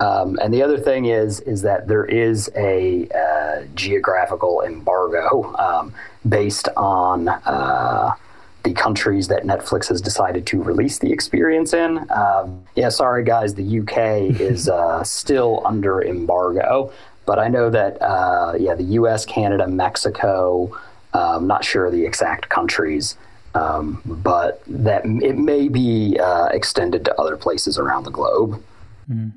Um, 0.00 0.38
and 0.40 0.54
the 0.54 0.62
other 0.62 0.78
thing 0.78 1.06
is, 1.06 1.40
is 1.40 1.62
that 1.62 1.88
there 1.88 2.04
is 2.04 2.50
a 2.56 3.08
uh, 3.08 3.64
geographical 3.74 4.62
embargo 4.62 5.54
um, 5.56 5.92
based 6.28 6.68
on 6.76 7.28
uh, 7.28 8.14
the 8.62 8.72
countries 8.72 9.28
that 9.28 9.44
Netflix 9.44 9.88
has 9.88 10.00
decided 10.00 10.46
to 10.46 10.62
release 10.62 10.98
the 10.98 11.10
experience 11.10 11.72
in. 11.72 11.98
Um, 12.10 12.64
yeah, 12.76 12.90
sorry 12.90 13.24
guys, 13.24 13.54
the 13.54 13.80
UK 13.80 13.98
is 14.40 14.68
uh, 14.68 15.02
still 15.02 15.62
under 15.64 16.02
embargo. 16.02 16.92
But 17.26 17.38
I 17.38 17.48
know 17.48 17.68
that, 17.68 18.00
uh, 18.00 18.54
yeah, 18.58 18.74
the 18.74 18.84
U.S., 18.84 19.26
Canada, 19.26 19.66
Mexico. 19.66 20.74
I'm 21.12 21.20
um, 21.20 21.46
not 21.46 21.64
sure 21.64 21.90
the 21.90 22.04
exact 22.04 22.48
countries, 22.48 23.16
um, 23.54 24.00
but 24.04 24.62
that 24.66 25.04
it 25.04 25.36
may 25.36 25.68
be 25.68 26.18
uh, 26.18 26.46
extended 26.46 27.04
to 27.06 27.20
other 27.20 27.36
places 27.36 27.78
around 27.78 28.04
the 28.04 28.10
globe. 28.10 28.62
Mm. 29.10 29.32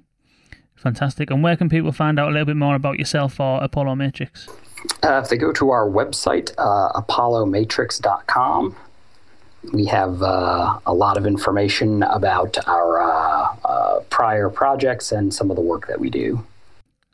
Fantastic. 0.81 1.29
And 1.29 1.43
where 1.43 1.55
can 1.55 1.69
people 1.69 1.91
find 1.91 2.19
out 2.19 2.29
a 2.29 2.31
little 2.31 2.45
bit 2.45 2.55
more 2.55 2.73
about 2.73 2.97
yourself 2.97 3.39
or 3.39 3.63
Apollo 3.63 3.95
Matrix? 3.95 4.47
Uh, 5.03 5.21
if 5.23 5.29
they 5.29 5.37
go 5.37 5.51
to 5.51 5.69
our 5.69 5.87
website, 5.87 6.51
uh, 6.57 6.99
apollomatrix.com, 6.99 8.75
we 9.73 9.85
have 9.85 10.23
uh, 10.23 10.79
a 10.87 10.93
lot 10.93 11.17
of 11.17 11.27
information 11.27 12.01
about 12.01 12.57
our 12.67 12.99
uh, 12.99 13.55
uh, 13.63 13.99
prior 14.09 14.49
projects 14.49 15.11
and 15.11 15.31
some 15.31 15.51
of 15.51 15.55
the 15.55 15.61
work 15.61 15.85
that 15.85 15.99
we 15.99 16.09
do. 16.09 16.43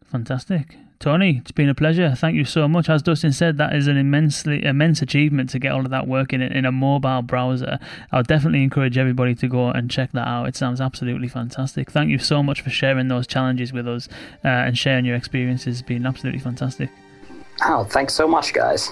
Fantastic. 0.05 0.77
Tony, 0.99 1.37
it's 1.37 1.51
been 1.51 1.69
a 1.69 1.75
pleasure. 1.75 2.15
Thank 2.15 2.35
you 2.35 2.45
so 2.45 2.67
much. 2.67 2.89
As 2.89 3.03
Dustin 3.03 3.31
said, 3.31 3.57
that 3.57 3.75
is 3.75 3.87
an 3.87 3.97
immensely 3.97 4.63
immense 4.63 5.01
achievement 5.01 5.49
to 5.51 5.59
get 5.59 5.71
all 5.71 5.81
of 5.81 5.91
that 5.91 6.07
working 6.07 6.41
in, 6.41 6.51
in 6.51 6.65
a 6.65 6.71
mobile 6.71 7.21
browser. 7.21 7.79
I'll 8.11 8.23
definitely 8.23 8.63
encourage 8.63 8.97
everybody 8.97 9.35
to 9.35 9.47
go 9.47 9.69
and 9.69 9.91
check 9.91 10.11
that 10.13 10.27
out. 10.27 10.47
It 10.47 10.55
sounds 10.55 10.81
absolutely 10.81 11.27
fantastic. 11.27 11.91
Thank 11.91 12.09
you 12.09 12.17
so 12.17 12.41
much 12.41 12.61
for 12.61 12.71
sharing 12.71 13.09
those 13.09 13.27
challenges 13.27 13.71
with 13.71 13.87
us 13.87 14.09
uh, 14.43 14.47
and 14.47 14.77
sharing 14.77 15.05
your 15.05 15.15
experiences. 15.15 15.79
It's 15.79 15.87
been 15.87 16.05
absolutely 16.05 16.39
fantastic. 16.39 16.89
Oh, 17.63 17.83
thanks 17.83 18.13
so 18.13 18.27
much, 18.27 18.53
guys. 18.53 18.91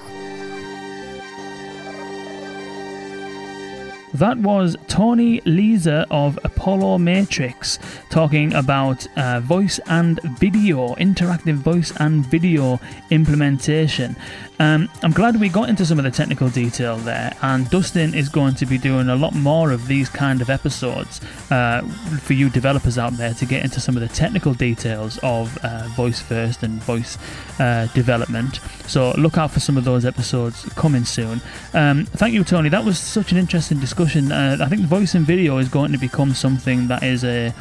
That 4.16 4.38
was 4.38 4.78
Tony 4.88 5.42
Lisa 5.42 6.08
of 6.10 6.40
Apollo 6.46 7.00
Matrix 7.00 7.80
talking 8.10 8.54
about 8.54 9.06
uh, 9.18 9.42
voice 9.42 9.78
and 9.88 10.22
video, 10.40 10.96
interactive 10.96 11.56
voice 11.56 11.92
and 11.98 12.26
video 12.26 12.80
implementation. 13.10 14.16
Um, 14.60 14.90
I'm 15.04 15.12
glad 15.12 15.40
we 15.40 15.50
got 15.50 15.70
into 15.70 15.86
some 15.86 15.98
of 15.98 16.06
the 16.06 16.12
technical 16.12 16.50
detail 16.50 16.98
there, 16.98 17.36
and 17.42 17.70
Dustin 17.70 18.14
is 18.14 18.30
going 18.30 18.56
to 18.56 18.66
be 18.66 18.78
doing 18.78 19.10
a 19.10 19.16
lot 19.16 19.36
more 19.36 19.72
of 19.72 19.88
these 19.88 20.10
kind 20.10 20.42
of 20.42 20.50
episodes 20.50 21.22
uh, 21.52 21.82
for 22.22 22.34
you 22.34 22.50
developers 22.50 22.98
out 22.98 23.14
there 23.14 23.34
to 23.34 23.46
get 23.46 23.64
into 23.64 23.80
some 23.80 23.96
of 23.98 24.02
the 24.02 24.08
technical 24.08 24.54
details 24.54 25.20
of 25.24 25.58
uh, 25.64 25.88
voice 25.90 26.22
first 26.22 26.64
and 26.64 26.82
voice 26.84 27.18
uh, 27.60 27.88
development. 27.88 28.60
So 28.88 29.12
look 29.18 29.38
out 29.38 29.52
for 29.52 29.60
some 29.60 29.78
of 29.78 29.84
those 29.84 30.06
episodes 30.06 30.64
coming 30.76 31.06
soon. 31.06 31.42
Um, 31.74 32.06
thank 32.06 32.34
you, 32.34 32.44
Tony. 32.44 32.70
That 32.70 32.86
was 32.86 32.98
such 33.00 33.32
an 33.32 33.38
interesting 33.38 33.80
discussion. 33.80 34.32
Uh, 34.32 34.58
I 34.62 34.68
think 34.68 34.82
voice 34.82 35.16
and 35.16 35.26
video 35.26 35.58
is 35.58 35.70
going 35.70 35.92
to 35.92 35.98
become 35.98 36.34
something 36.34 36.88
that 36.88 37.04
is 37.04 37.24
a 37.24 37.54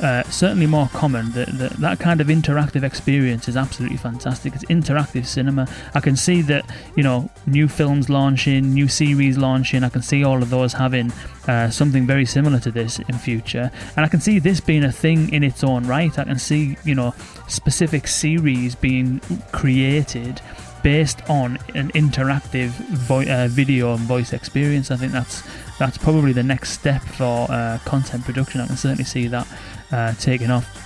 uh, 0.00 0.22
certainly 0.24 0.66
more 0.66 0.88
common. 0.88 1.32
The, 1.32 1.74
that 1.78 1.98
kind 1.98 2.20
of 2.20 2.26
interactive 2.26 2.82
experience 2.82 3.48
is 3.48 3.56
absolutely 3.56 3.96
fantastic. 3.96 4.54
It's 4.54 4.64
interactive 4.64 5.26
cinema. 5.26 5.68
I 5.94 6.00
can 6.00 6.16
see 6.16 6.42
that 6.42 6.64
you 6.96 7.02
know 7.02 7.30
new 7.46 7.68
films 7.68 8.08
launching, 8.08 8.74
new 8.74 8.88
series 8.88 9.38
launching. 9.38 9.84
I 9.84 9.88
can 9.88 10.02
see 10.02 10.24
all 10.24 10.42
of 10.42 10.50
those 10.50 10.74
having 10.74 11.12
uh, 11.48 11.70
something 11.70 12.06
very 12.06 12.26
similar 12.26 12.60
to 12.60 12.70
this 12.70 12.98
in 12.98 13.18
future, 13.18 13.70
and 13.96 14.04
I 14.04 14.08
can 14.08 14.20
see 14.20 14.38
this 14.38 14.60
being 14.60 14.84
a 14.84 14.92
thing 14.92 15.32
in 15.32 15.42
its 15.42 15.64
own 15.64 15.86
right. 15.86 16.16
I 16.18 16.24
can 16.24 16.38
see 16.38 16.76
you 16.84 16.94
know 16.94 17.14
specific 17.48 18.06
series 18.06 18.74
being 18.74 19.20
created 19.52 20.40
based 20.82 21.28
on 21.28 21.58
an 21.74 21.90
interactive 21.92 22.68
vo- 22.68 23.22
uh, 23.28 23.48
video 23.48 23.94
and 23.94 24.00
voice 24.00 24.32
experience. 24.32 24.90
I 24.90 24.96
think 24.96 25.12
that's 25.12 25.42
that's 25.78 25.98
probably 25.98 26.32
the 26.32 26.42
next 26.42 26.70
step 26.70 27.02
for 27.02 27.46
uh, 27.50 27.78
content 27.84 28.24
production. 28.24 28.60
I 28.60 28.66
can 28.66 28.76
certainly 28.76 29.04
see 29.04 29.28
that 29.28 29.46
uh, 29.92 30.12
taking 30.14 30.50
off. 30.50 30.82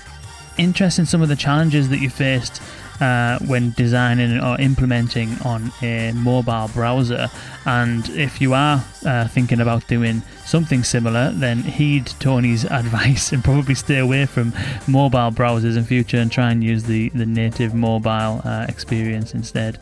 Interesting 0.59 1.05
some 1.05 1.22
of 1.22 1.28
the 1.28 1.36
challenges 1.36 1.88
that 1.88 2.01
you 2.01 2.11
faced 2.11 2.61
uh, 3.01 3.38
when 3.47 3.70
designing 3.70 4.41
or 4.41 4.61
implementing 4.61 5.34
on 5.45 5.72
a 5.82 6.12
mobile 6.12 6.68
browser. 6.68 7.28
And 7.64 8.09
if 8.11 8.41
you 8.41 8.53
are 8.53 8.84
uh, 9.07 9.26
thinking 9.28 9.61
about 9.61 9.86
doing 9.86 10.22
something 10.45 10.84
similar, 10.84 11.30
then 11.30 11.62
heed 11.62 12.07
Tony's 12.18 12.64
advice 12.70 13.32
and 13.32 13.43
probably 13.43 13.74
stay 13.74 13.99
away 13.99 14.26
from 14.26 14.53
mobile 14.86 15.30
browsers 15.30 15.76
in 15.76 15.84
future 15.84 16.18
and 16.18 16.30
try 16.30 16.51
and 16.51 16.62
use 16.62 16.84
the, 16.84 17.09
the 17.11 17.26
native 17.26 17.74
mobile 17.74 18.43
uh, 18.45 18.66
experience 18.68 19.34
instead. 19.34 19.78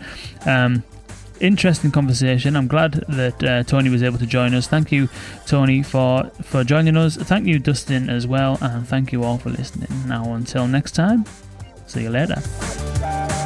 Um, 0.47 0.85
interesting 1.41 1.91
conversation. 1.91 2.57
I'm 2.57 2.69
glad 2.69 2.93
that 3.09 3.43
uh, 3.43 3.63
Tony 3.65 3.91
was 3.91 4.03
able 4.03 4.19
to 4.19 4.27
join 4.27 4.55
us. 4.55 4.67
Thank 4.67 4.93
you, 4.93 5.09
Tony, 5.47 5.83
for 5.83 6.25
for 6.43 6.65
joining 6.65 6.97
us. 6.97 7.17
Thank 7.17 7.47
you, 7.47 7.59
Dustin, 7.59 8.09
as 8.09 8.27
well, 8.27 8.59
and 8.61 8.87
thank 8.87 9.13
you 9.13 9.25
all 9.25 9.39
for 9.39 9.51
listening. 9.51 9.89
Now, 10.07 10.33
until 10.35 10.67
next 10.67 10.93
time, 10.93 11.25
see 11.87 12.03
you 12.03 12.11
later. 12.11 13.38